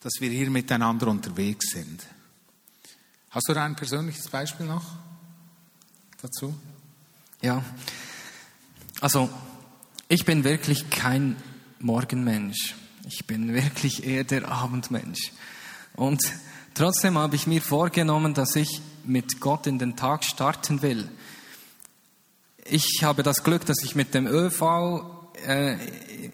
dass 0.00 0.14
wir 0.20 0.30
hier 0.30 0.50
miteinander 0.50 1.08
unterwegs 1.08 1.72
sind. 1.72 2.02
Hast 3.30 3.48
du 3.48 3.52
da 3.52 3.64
ein 3.64 3.76
persönliches 3.76 4.28
Beispiel 4.28 4.66
noch 4.66 4.84
dazu? 6.22 6.54
Ja, 7.42 7.62
also 9.00 9.28
ich 10.08 10.24
bin 10.24 10.42
wirklich 10.44 10.88
kein 10.90 11.36
Morgenmensch. 11.78 12.74
Ich 13.06 13.26
bin 13.26 13.54
wirklich 13.54 14.04
eher 14.04 14.24
der 14.24 14.48
Abendmensch. 14.48 15.32
Und 15.94 16.20
trotzdem 16.74 17.18
habe 17.18 17.36
ich 17.36 17.46
mir 17.46 17.62
vorgenommen, 17.62 18.34
dass 18.34 18.56
ich 18.56 18.80
mit 19.04 19.40
Gott 19.40 19.66
in 19.66 19.78
den 19.78 19.96
Tag 19.96 20.24
starten 20.24 20.82
will 20.82 21.08
ich 22.70 23.02
habe 23.02 23.22
das 23.22 23.42
Glück, 23.42 23.66
dass 23.66 23.82
ich 23.82 23.94
mit 23.94 24.14
dem 24.14 24.26
ÖV 24.26 25.02
äh, 25.46 25.76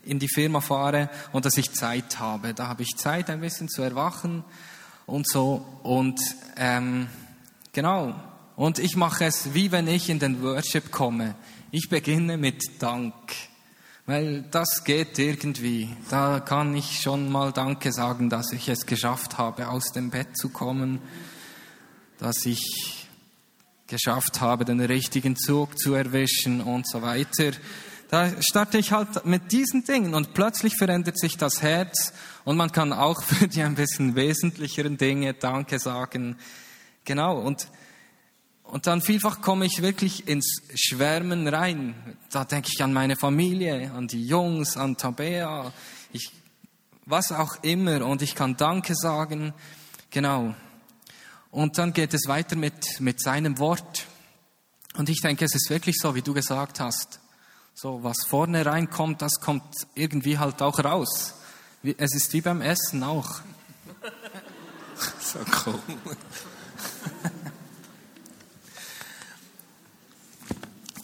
in 0.05 0.19
die 0.19 0.29
Firma 0.29 0.61
fahre 0.61 1.11
und 1.33 1.45
dass 1.45 1.57
ich 1.57 1.73
Zeit 1.73 2.19
habe. 2.19 2.55
Da 2.55 2.69
habe 2.69 2.83
ich 2.83 2.97
Zeit, 2.97 3.31
ein 3.31 3.41
bisschen 3.41 3.69
zu 3.69 3.83
erwachen 3.83 4.45
und 5.07 5.29
so. 5.29 5.67
Und 5.83 6.21
ähm, 6.57 7.09
genau. 7.73 8.15
Und 8.57 8.79
ich 8.79 8.97
mache 8.97 9.25
es 9.25 9.55
wie 9.55 9.73
wenn 9.73 9.89
ich 9.89 10.09
in 10.09 10.19
den 10.19 10.43
Worship 10.43 10.91
komme. 10.91 11.35
Ich 11.71 11.89
beginne 11.89 12.37
mit 12.37 12.83
Dank. 12.83 13.15
Weil 14.07 14.43
das 14.53 14.85
geht 14.85 15.19
irgendwie. 15.19 15.89
Da 16.11 16.41
kann 16.41 16.77
ich 16.77 17.01
schon 17.01 17.31
mal 17.31 17.53
Danke 17.53 17.93
sagen, 17.93 18.31
dass 18.31 18.53
ich 18.53 18.69
es 18.69 18.87
geschafft 18.87 19.37
habe, 19.37 19.69
aus 19.69 19.87
dem 19.93 20.11
Bett 20.11 20.37
zu 20.37 20.49
kommen, 20.49 21.01
dass 22.19 22.47
ich 22.47 22.96
geschafft 23.87 24.41
habe, 24.41 24.65
den 24.65 24.81
richtigen 24.81 25.37
Zug 25.37 25.79
zu 25.79 25.95
erwischen 25.95 26.61
und 26.61 26.89
so 26.89 27.03
weiter. 27.03 27.53
Da 28.09 28.31
starte 28.41 28.79
ich 28.79 28.93
halt 28.93 29.27
mit 29.27 29.51
diesen 29.51 29.85
Dingen 29.85 30.15
und 30.15 30.33
plötzlich 30.33 30.77
verändert 30.77 31.19
sich 31.19 31.37
das 31.37 31.63
Herz 31.63 32.13
und 32.45 32.57
man 32.57 32.71
kann 32.71 32.93
auch 32.93 33.23
für 33.25 33.49
die 33.49 33.63
ein 33.63 33.75
bisschen 33.75 34.15
wesentlicheren 34.15 34.97
Dinge 34.97 35.35
Danke 35.35 35.79
sagen. 35.79 36.37
Genau. 37.05 37.39
Und, 37.39 37.69
und 38.63 38.87
dann 38.87 39.01
vielfach 39.01 39.41
komme 39.41 39.67
ich 39.67 39.83
wirklich 39.83 40.29
ins 40.29 40.63
Schwärmen 40.75 41.49
rein. 41.49 42.17
Da 42.31 42.45
denke 42.45 42.71
ich 42.73 42.83
an 42.83 42.93
meine 42.93 43.17
Familie, 43.17 43.91
an 43.93 44.07
die 44.07 44.25
Jungs, 44.25 44.77
an 44.77 44.97
Tabea, 44.97 45.73
ich, 46.13 46.31
was 47.07 47.33
auch 47.33 47.63
immer 47.63 48.07
und 48.07 48.23
ich 48.23 48.35
kann 48.35 48.57
Danke 48.57 48.95
sagen. 48.95 49.53
Genau. 50.11 50.55
Und 51.57 51.79
dann 51.79 51.95
geht 51.95 52.13
es 52.13 52.29
weiter 52.29 52.55
mit, 52.55 53.01
mit 53.01 53.19
seinem 53.19 53.59
Wort. 53.59 54.07
Und 54.99 55.09
ich 55.09 55.23
denke, 55.23 55.47
es 55.47 55.55
ist 55.55 55.71
wirklich 55.71 55.97
so, 55.99 56.15
wie 56.15 56.21
du 56.21 56.35
gesagt 56.35 56.81
hast. 56.81 57.19
So, 57.73 58.03
was 58.03 58.27
vorne 58.29 58.67
reinkommt, 58.67 59.23
das 59.23 59.41
kommt 59.41 59.65
irgendwie 59.95 60.37
halt 60.37 60.61
auch 60.61 60.79
raus. 60.81 61.33
Es 61.97 62.15
ist 62.15 62.31
wie 62.35 62.43
beim 62.43 62.61
Essen 62.61 63.03
auch. 63.03 63.41
so 65.19 65.39
cool. 65.65 65.81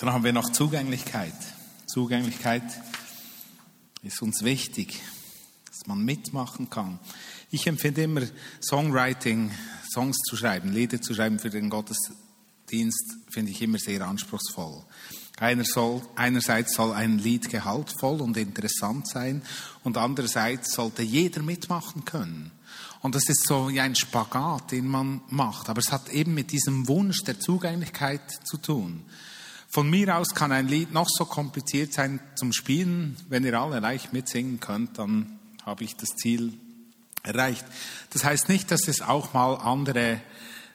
Dann 0.00 0.12
haben 0.12 0.24
wir 0.24 0.34
noch 0.34 0.52
Zugänglichkeit. 0.52 1.32
Zugänglichkeit 1.86 2.64
ist 4.02 4.20
uns 4.20 4.44
wichtig, 4.44 5.00
dass 5.70 5.86
man 5.86 6.04
mitmachen 6.04 6.68
kann. 6.68 6.98
Ich 7.50 7.66
empfinde 7.66 8.02
immer 8.02 8.20
Songwriting 8.60 9.50
Songs 9.92 10.18
zu 10.28 10.36
schreiben, 10.36 10.72
Lieder 10.72 11.00
zu 11.00 11.14
schreiben 11.14 11.38
für 11.38 11.50
den 11.50 11.70
Gottesdienst, 11.70 13.16
finde 13.30 13.52
ich 13.52 13.62
immer 13.62 13.78
sehr 13.78 14.06
anspruchsvoll. 14.06 14.84
Einer 15.38 15.64
soll, 15.64 16.02
einerseits 16.14 16.74
soll 16.74 16.92
ein 16.92 17.18
Lied 17.18 17.50
gehaltvoll 17.50 18.20
und 18.20 18.36
interessant 18.36 19.08
sein 19.08 19.42
und 19.82 19.96
andererseits 19.96 20.72
sollte 20.72 21.02
jeder 21.02 21.42
mitmachen 21.42 22.04
können. 22.04 22.52
Und 23.00 23.16
das 23.16 23.28
ist 23.28 23.46
so 23.46 23.68
wie 23.68 23.80
ein 23.80 23.96
Spagat, 23.96 24.70
den 24.70 24.86
man 24.86 25.20
macht. 25.28 25.68
Aber 25.68 25.80
es 25.80 25.90
hat 25.90 26.10
eben 26.10 26.34
mit 26.34 26.52
diesem 26.52 26.86
Wunsch 26.86 27.24
der 27.24 27.40
Zugänglichkeit 27.40 28.22
zu 28.46 28.56
tun. 28.58 29.02
Von 29.68 29.90
mir 29.90 30.16
aus 30.16 30.34
kann 30.34 30.52
ein 30.52 30.68
Lied 30.68 30.92
noch 30.92 31.08
so 31.08 31.24
kompliziert 31.24 31.92
sein 31.92 32.20
zum 32.36 32.52
Spielen. 32.52 33.16
Wenn 33.28 33.44
ihr 33.44 33.58
alle 33.58 33.80
leicht 33.80 34.12
mitsingen 34.12 34.60
könnt, 34.60 34.98
dann 34.98 35.38
habe 35.64 35.82
ich 35.82 35.96
das 35.96 36.10
Ziel 36.10 36.52
erreicht. 37.22 37.64
Das 38.10 38.24
heißt 38.24 38.48
nicht, 38.48 38.70
dass 38.70 38.88
es 38.88 39.02
auch 39.02 39.32
mal 39.32 39.54
andere 39.56 40.20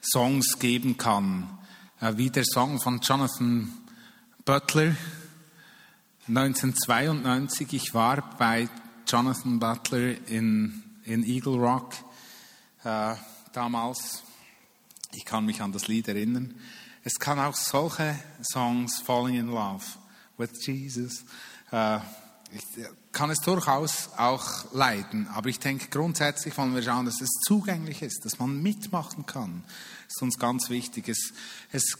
Songs 0.01 0.59
geben 0.59 0.97
kann, 0.97 1.49
äh, 1.99 2.13
wie 2.15 2.29
der 2.29 2.45
Song 2.45 2.79
von 2.79 2.99
Jonathan 2.99 3.71
Butler 4.45 4.95
1992. 6.27 7.73
Ich 7.73 7.93
war 7.93 8.37
bei 8.37 8.69
Jonathan 9.07 9.59
Butler 9.59 10.15
in, 10.29 10.83
in 11.03 11.23
Eagle 11.23 11.55
Rock 11.55 11.93
äh, 12.83 13.15
damals. 13.53 14.23
Ich 15.13 15.25
kann 15.25 15.45
mich 15.45 15.61
an 15.61 15.71
das 15.71 15.87
Lied 15.87 16.07
erinnern. 16.07 16.53
Es 17.03 17.19
kann 17.19 17.39
auch 17.39 17.55
solche 17.55 18.19
Songs, 18.43 18.99
Falling 18.99 19.35
in 19.35 19.47
Love 19.47 19.83
with 20.37 20.65
Jesus, 20.65 21.23
äh, 21.71 21.99
ich 22.53 22.85
kann 23.11 23.29
es 23.29 23.39
durchaus 23.39 24.09
auch 24.17 24.71
leiden, 24.73 25.27
aber 25.33 25.49
ich 25.49 25.59
denke 25.59 25.87
grundsätzlich 25.89 26.57
wollen 26.57 26.75
wir 26.75 26.83
schauen, 26.83 27.05
dass 27.05 27.21
es 27.21 27.29
zugänglich 27.45 28.01
ist, 28.01 28.23
dass 28.25 28.39
man 28.39 28.61
mitmachen 28.61 29.25
kann. 29.25 29.63
Das 30.05 30.15
ist 30.15 30.21
uns 30.21 30.39
ganz 30.39 30.69
wichtig. 30.69 31.09
Es, 31.09 31.33
es, 31.71 31.97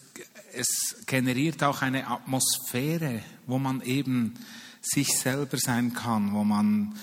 es 0.53 0.67
generiert 1.05 1.63
auch 1.63 1.81
eine 1.81 2.07
Atmosphäre, 2.07 3.21
wo 3.45 3.57
man 3.57 3.81
eben 3.81 4.35
sich 4.81 5.17
selber 5.17 5.57
sein 5.57 5.93
kann, 5.93 6.33
wo 6.33 6.43
man 6.43 6.97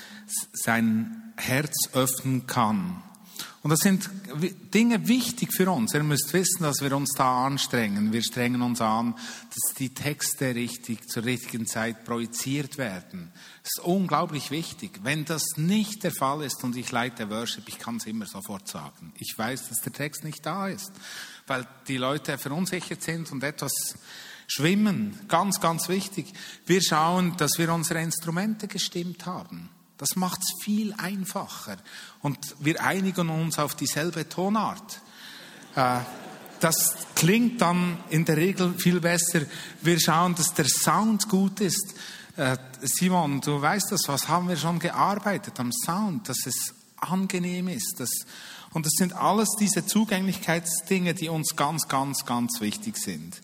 sein 0.52 1.32
Herz 1.36 1.88
öffnen 1.92 2.46
kann. 2.46 3.02
Und 3.64 3.70
das 3.70 3.80
sind 3.80 4.10
Dinge 4.74 5.08
wichtig 5.08 5.54
für 5.54 5.70
uns. 5.70 5.94
Ihr 5.94 6.02
müsst 6.02 6.34
wissen, 6.34 6.64
dass 6.64 6.82
wir 6.82 6.94
uns 6.94 7.12
da 7.16 7.46
anstrengen. 7.46 8.12
Wir 8.12 8.22
strengen 8.22 8.60
uns 8.60 8.82
an, 8.82 9.14
dass 9.14 9.74
die 9.78 9.88
Texte 9.88 10.54
richtig 10.54 11.08
zur 11.08 11.24
richtigen 11.24 11.66
Zeit 11.66 12.04
projiziert 12.04 12.76
werden. 12.76 13.32
Das 13.62 13.70
ist 13.78 13.84
unglaublich 13.86 14.50
wichtig. 14.50 15.00
Wenn 15.02 15.24
das 15.24 15.42
nicht 15.56 16.04
der 16.04 16.12
Fall 16.12 16.42
ist 16.42 16.62
und 16.62 16.76
ich 16.76 16.92
leite 16.92 17.30
Worship, 17.30 17.66
ich 17.66 17.78
kann 17.78 17.96
es 17.96 18.04
immer 18.04 18.26
sofort 18.26 18.68
sagen. 18.68 19.14
Ich 19.18 19.32
weiß, 19.34 19.70
dass 19.70 19.80
der 19.80 19.94
Text 19.94 20.24
nicht 20.24 20.44
da 20.44 20.68
ist, 20.68 20.92
weil 21.46 21.66
die 21.88 21.96
Leute 21.96 22.36
verunsichert 22.36 23.02
sind 23.02 23.32
und 23.32 23.42
etwas 23.42 23.72
schwimmen. 24.46 25.18
Ganz, 25.26 25.58
ganz 25.58 25.88
wichtig. 25.88 26.26
Wir 26.66 26.82
schauen, 26.82 27.34
dass 27.38 27.56
wir 27.56 27.72
unsere 27.72 28.02
Instrumente 28.02 28.68
gestimmt 28.68 29.24
haben. 29.24 29.70
Das 29.98 30.16
macht 30.16 30.40
es 30.42 30.62
viel 30.62 30.92
einfacher. 30.94 31.76
Und 32.20 32.38
wir 32.58 32.82
einigen 32.82 33.28
uns 33.30 33.58
auf 33.58 33.74
dieselbe 33.74 34.28
Tonart. 34.28 35.00
Äh, 35.76 36.00
das 36.60 36.94
klingt 37.14 37.60
dann 37.60 37.98
in 38.10 38.24
der 38.24 38.36
Regel 38.36 38.74
viel 38.78 39.00
besser. 39.00 39.42
Wir 39.82 40.00
schauen, 40.00 40.34
dass 40.34 40.54
der 40.54 40.66
Sound 40.66 41.28
gut 41.28 41.60
ist. 41.60 41.94
Äh, 42.36 42.56
Simon, 42.80 43.40
du 43.40 43.60
weißt 43.60 43.92
das, 43.92 44.08
was 44.08 44.28
haben 44.28 44.48
wir 44.48 44.56
schon 44.56 44.78
gearbeitet 44.78 45.60
am 45.60 45.70
Sound, 45.72 46.28
dass 46.28 46.46
es 46.46 46.74
angenehm 46.96 47.68
ist. 47.68 48.00
Dass, 48.00 48.10
und 48.72 48.86
das 48.86 48.92
sind 48.96 49.12
alles 49.12 49.50
diese 49.60 49.86
Zugänglichkeitsdinge, 49.86 51.14
die 51.14 51.28
uns 51.28 51.54
ganz, 51.54 51.86
ganz, 51.86 52.24
ganz 52.26 52.60
wichtig 52.60 52.96
sind. 52.96 53.40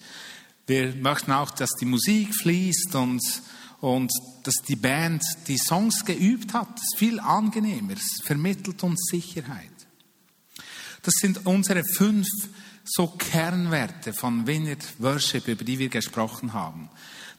Wir 0.66 0.94
möchten 0.94 1.32
auch, 1.32 1.50
dass 1.50 1.70
die 1.80 1.84
Musik 1.84 2.34
fließt 2.34 2.94
und 2.94 3.22
und 3.80 4.12
dass 4.42 4.56
die 4.68 4.76
Band 4.76 5.22
die 5.48 5.58
Songs 5.58 6.04
geübt 6.04 6.52
hat. 6.52 6.68
Ist 6.76 6.98
viel 6.98 7.20
angenehmer. 7.20 7.94
Es 7.94 8.22
vermittelt 8.22 8.82
uns 8.82 9.08
Sicherheit. 9.10 9.70
Das 11.02 11.14
sind 11.14 11.46
unsere 11.46 11.82
fünf 11.84 12.26
so 12.84 13.06
Kernwerte 13.06 14.12
von 14.12 14.46
Vineyard 14.46 14.84
Worship, 14.98 15.48
über 15.48 15.64
die 15.64 15.78
wir 15.78 15.88
gesprochen 15.88 16.52
haben. 16.52 16.90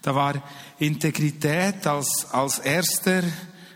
Da 0.01 0.15
war 0.15 0.41
Integrität 0.79 1.85
als, 1.85 2.25
als 2.31 2.59
erster, 2.59 3.23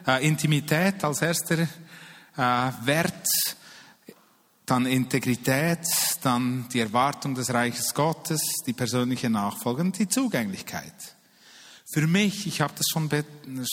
äh, 0.07 0.27
Intimität 0.27 1.03
als 1.03 1.21
erster 1.21 1.59
äh, 1.59 1.67
Wert, 2.37 3.27
dann 4.65 4.87
Integrität, 4.87 5.87
dann 6.23 6.67
die 6.69 6.79
Erwartung 6.79 7.35
des 7.35 7.53
Reiches 7.53 7.93
Gottes, 7.93 8.41
die 8.65 8.73
persönliche 8.73 9.29
Nachfolge 9.29 9.81
und 9.81 9.99
die 9.99 10.07
Zugänglichkeit. 10.07 11.14
Für 11.87 12.07
mich, 12.07 12.47
ich 12.47 12.61
habe 12.61 12.73
das 12.75 12.87
schon, 12.89 13.09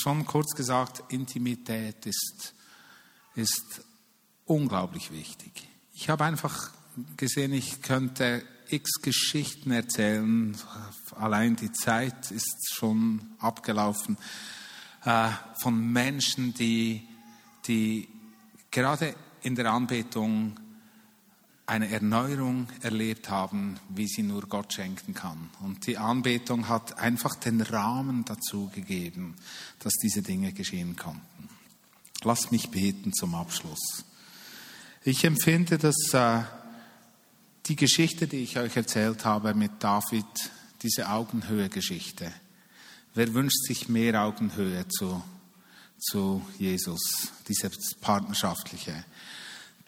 schon 0.02 0.26
kurz 0.26 0.54
gesagt, 0.54 1.02
Intimität 1.12 2.04
ist, 2.04 2.54
ist 3.34 3.82
unglaublich 4.44 5.10
wichtig. 5.10 5.66
Ich 5.94 6.10
habe 6.10 6.24
einfach 6.24 6.70
gesehen, 7.16 7.54
ich 7.54 7.80
könnte 7.80 8.44
x 8.68 9.00
Geschichten 9.00 9.70
erzählen. 9.70 10.56
Allein 11.16 11.56
die 11.56 11.72
Zeit 11.72 12.30
ist 12.30 12.74
schon 12.74 13.34
abgelaufen 13.38 14.18
äh, 15.04 15.30
von 15.60 15.92
Menschen, 15.92 16.52
die, 16.54 17.08
die 17.66 18.08
gerade 18.70 19.14
in 19.42 19.54
der 19.54 19.72
Anbetung 19.72 20.58
eine 21.72 21.90
Erneuerung 21.90 22.68
erlebt 22.82 23.30
haben, 23.30 23.80
wie 23.88 24.06
sie 24.06 24.22
nur 24.22 24.42
Gott 24.42 24.74
schenken 24.74 25.14
kann. 25.14 25.48
Und 25.62 25.86
die 25.86 25.96
Anbetung 25.96 26.68
hat 26.68 26.98
einfach 26.98 27.34
den 27.34 27.62
Rahmen 27.62 28.26
dazu 28.26 28.70
gegeben, 28.74 29.36
dass 29.78 29.94
diese 29.94 30.20
Dinge 30.20 30.52
geschehen 30.52 30.96
konnten. 30.96 31.48
Lass 32.24 32.50
mich 32.50 32.68
beten 32.68 33.14
zum 33.14 33.34
Abschluss. 33.34 34.04
Ich 35.02 35.24
empfinde, 35.24 35.78
dass 35.78 36.12
äh, 36.12 36.42
die 37.64 37.76
Geschichte, 37.76 38.26
die 38.26 38.42
ich 38.42 38.58
euch 38.58 38.76
erzählt 38.76 39.24
habe 39.24 39.54
mit 39.54 39.72
David, 39.78 40.26
diese 40.82 41.08
Augenhöhe-Geschichte, 41.08 42.30
wer 43.14 43.32
wünscht 43.32 43.64
sich 43.66 43.88
mehr 43.88 44.22
Augenhöhe 44.22 44.86
zu, 44.88 45.24
zu 45.98 46.42
Jesus, 46.58 47.28
diese 47.48 47.70
partnerschaftliche? 48.02 49.06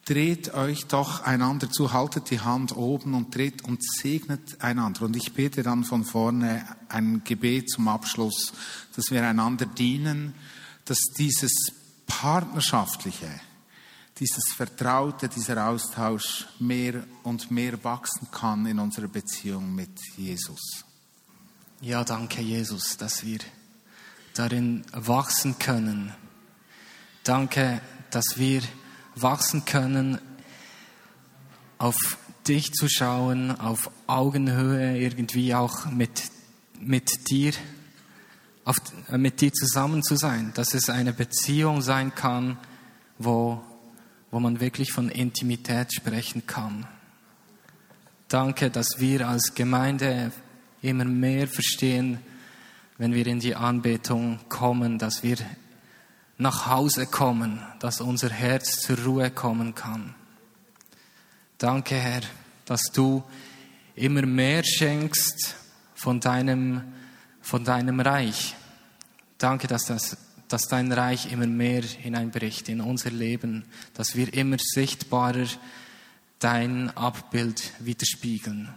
Dreht 0.04 0.52
euch 0.54 0.86
doch 0.86 1.22
einander 1.22 1.70
zu, 1.70 1.92
haltet 1.92 2.30
die 2.30 2.40
Hand 2.40 2.76
oben 2.76 3.14
und 3.14 3.34
dreht 3.34 3.64
und 3.64 3.82
segnet 3.82 4.60
einander. 4.60 5.02
Und 5.02 5.16
ich 5.16 5.32
bete 5.32 5.62
dann 5.62 5.84
von 5.84 6.04
vorne 6.04 6.64
ein 6.88 7.22
Gebet 7.24 7.70
zum 7.70 7.88
Abschluss, 7.88 8.52
dass 8.96 9.10
wir 9.10 9.26
einander 9.26 9.66
dienen, 9.66 10.34
dass 10.84 10.98
dieses 11.18 11.52
Partnerschaftliche, 12.06 13.28
dieses 14.18 14.52
Vertraute, 14.54 15.28
dieser 15.28 15.66
Austausch 15.66 16.46
mehr 16.58 17.04
und 17.22 17.50
mehr 17.50 17.82
wachsen 17.82 18.28
kann 18.30 18.66
in 18.66 18.78
unserer 18.78 19.08
Beziehung 19.08 19.74
mit 19.74 19.98
Jesus. 20.16 20.84
Ja, 21.80 22.04
danke 22.04 22.42
Jesus, 22.42 22.96
dass 22.96 23.24
wir 23.24 23.40
darin 24.34 24.84
wachsen 24.92 25.58
können. 25.58 26.12
Danke, 27.24 27.80
dass 28.10 28.36
wir 28.36 28.62
wachsen 29.14 29.64
können, 29.64 30.18
auf 31.78 32.18
dich 32.46 32.72
zu 32.72 32.88
schauen, 32.88 33.50
auf 33.58 33.90
Augenhöhe 34.06 34.98
irgendwie 34.98 35.54
auch 35.54 35.86
mit, 35.86 36.22
mit 36.80 37.30
dir, 37.30 37.52
auf, 38.64 38.76
äh, 39.10 39.18
mit 39.18 39.40
dir 39.40 39.52
zusammen 39.52 40.02
zu 40.02 40.16
sein, 40.16 40.52
dass 40.54 40.74
es 40.74 40.90
eine 40.90 41.12
Beziehung 41.12 41.82
sein 41.82 42.14
kann, 42.14 42.58
wo, 43.18 43.62
wo 44.30 44.40
man 44.40 44.60
wirklich 44.60 44.92
von 44.92 45.08
Intimität 45.08 45.94
sprechen 45.94 46.46
kann. 46.46 46.86
Danke, 48.28 48.70
dass 48.70 48.98
wir 48.98 49.28
als 49.28 49.54
Gemeinde 49.54 50.32
immer 50.82 51.04
mehr 51.04 51.46
verstehen, 51.46 52.18
wenn 52.98 53.14
wir 53.14 53.26
in 53.26 53.40
die 53.40 53.54
Anbetung 53.54 54.38
kommen, 54.48 54.98
dass 54.98 55.22
wir 55.22 55.36
nach 56.38 56.66
Hause 56.66 57.06
kommen, 57.06 57.62
dass 57.78 58.00
unser 58.00 58.30
Herz 58.30 58.80
zur 58.80 58.98
Ruhe 58.98 59.30
kommen 59.30 59.74
kann. 59.74 60.14
Danke, 61.58 61.94
Herr, 61.94 62.22
dass 62.64 62.82
du 62.92 63.22
immer 63.94 64.26
mehr 64.26 64.64
schenkst 64.64 65.54
von 65.94 66.20
deinem, 66.20 66.82
von 67.40 67.64
deinem 67.64 68.00
Reich. 68.00 68.56
Danke, 69.38 69.68
dass, 69.68 69.84
das, 69.84 70.16
dass 70.48 70.62
dein 70.62 70.90
Reich 70.92 71.30
immer 71.30 71.46
mehr 71.46 71.82
hineinbricht 71.82 72.68
in 72.68 72.80
unser 72.80 73.10
Leben, 73.10 73.64
dass 73.94 74.16
wir 74.16 74.32
immer 74.34 74.56
sichtbarer 74.58 75.46
dein 76.40 76.90
Abbild 76.96 77.72
widerspiegeln. 77.78 78.68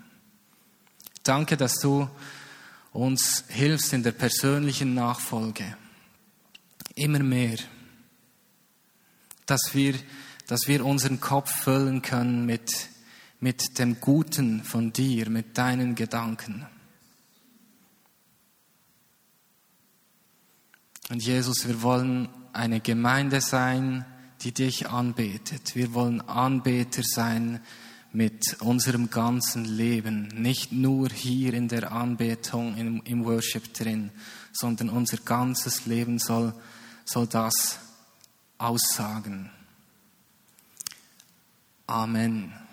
Danke, 1.23 1.57
dass 1.57 1.79
du 1.79 2.07
uns 2.93 3.43
hilfst 3.49 3.93
in 3.93 4.03
der 4.03 4.13
persönlichen 4.13 4.93
Nachfolge 4.93 5.75
immer 6.97 7.19
mehr, 7.19 7.57
dass 9.45 9.73
wir, 9.73 9.95
dass 10.47 10.67
wir 10.67 10.85
unseren 10.85 11.19
Kopf 11.19 11.51
füllen 11.63 12.01
können 12.01 12.45
mit, 12.45 12.89
mit 13.39 13.79
dem 13.79 13.99
Guten 13.99 14.63
von 14.63 14.91
dir, 14.93 15.29
mit 15.29 15.57
deinen 15.57 15.95
Gedanken. 15.95 16.65
Und 21.09 21.23
Jesus, 21.23 21.67
wir 21.67 21.81
wollen 21.81 22.27
eine 22.51 22.81
Gemeinde 22.81 23.39
sein, 23.39 24.05
die 24.41 24.51
dich 24.51 24.89
anbetet. 24.89 25.75
Wir 25.75 25.93
wollen 25.93 26.21
Anbeter 26.21 27.01
sein 27.03 27.61
mit 28.11 28.57
unserem 28.61 29.09
ganzen 29.09 29.63
Leben, 29.63 30.27
nicht 30.29 30.71
nur 30.71 31.09
hier 31.09 31.53
in 31.53 31.67
der 31.67 31.91
Anbetung, 31.91 32.75
im, 32.75 33.01
im 33.03 33.25
Worship 33.25 33.73
drin, 33.73 34.11
sondern 34.51 34.89
unser 34.89 35.17
ganzes 35.17 35.85
Leben 35.85 36.19
soll 36.19 36.53
soll 37.07 37.27
das 37.27 37.79
aussagen. 38.57 39.49
Amen. 41.87 42.66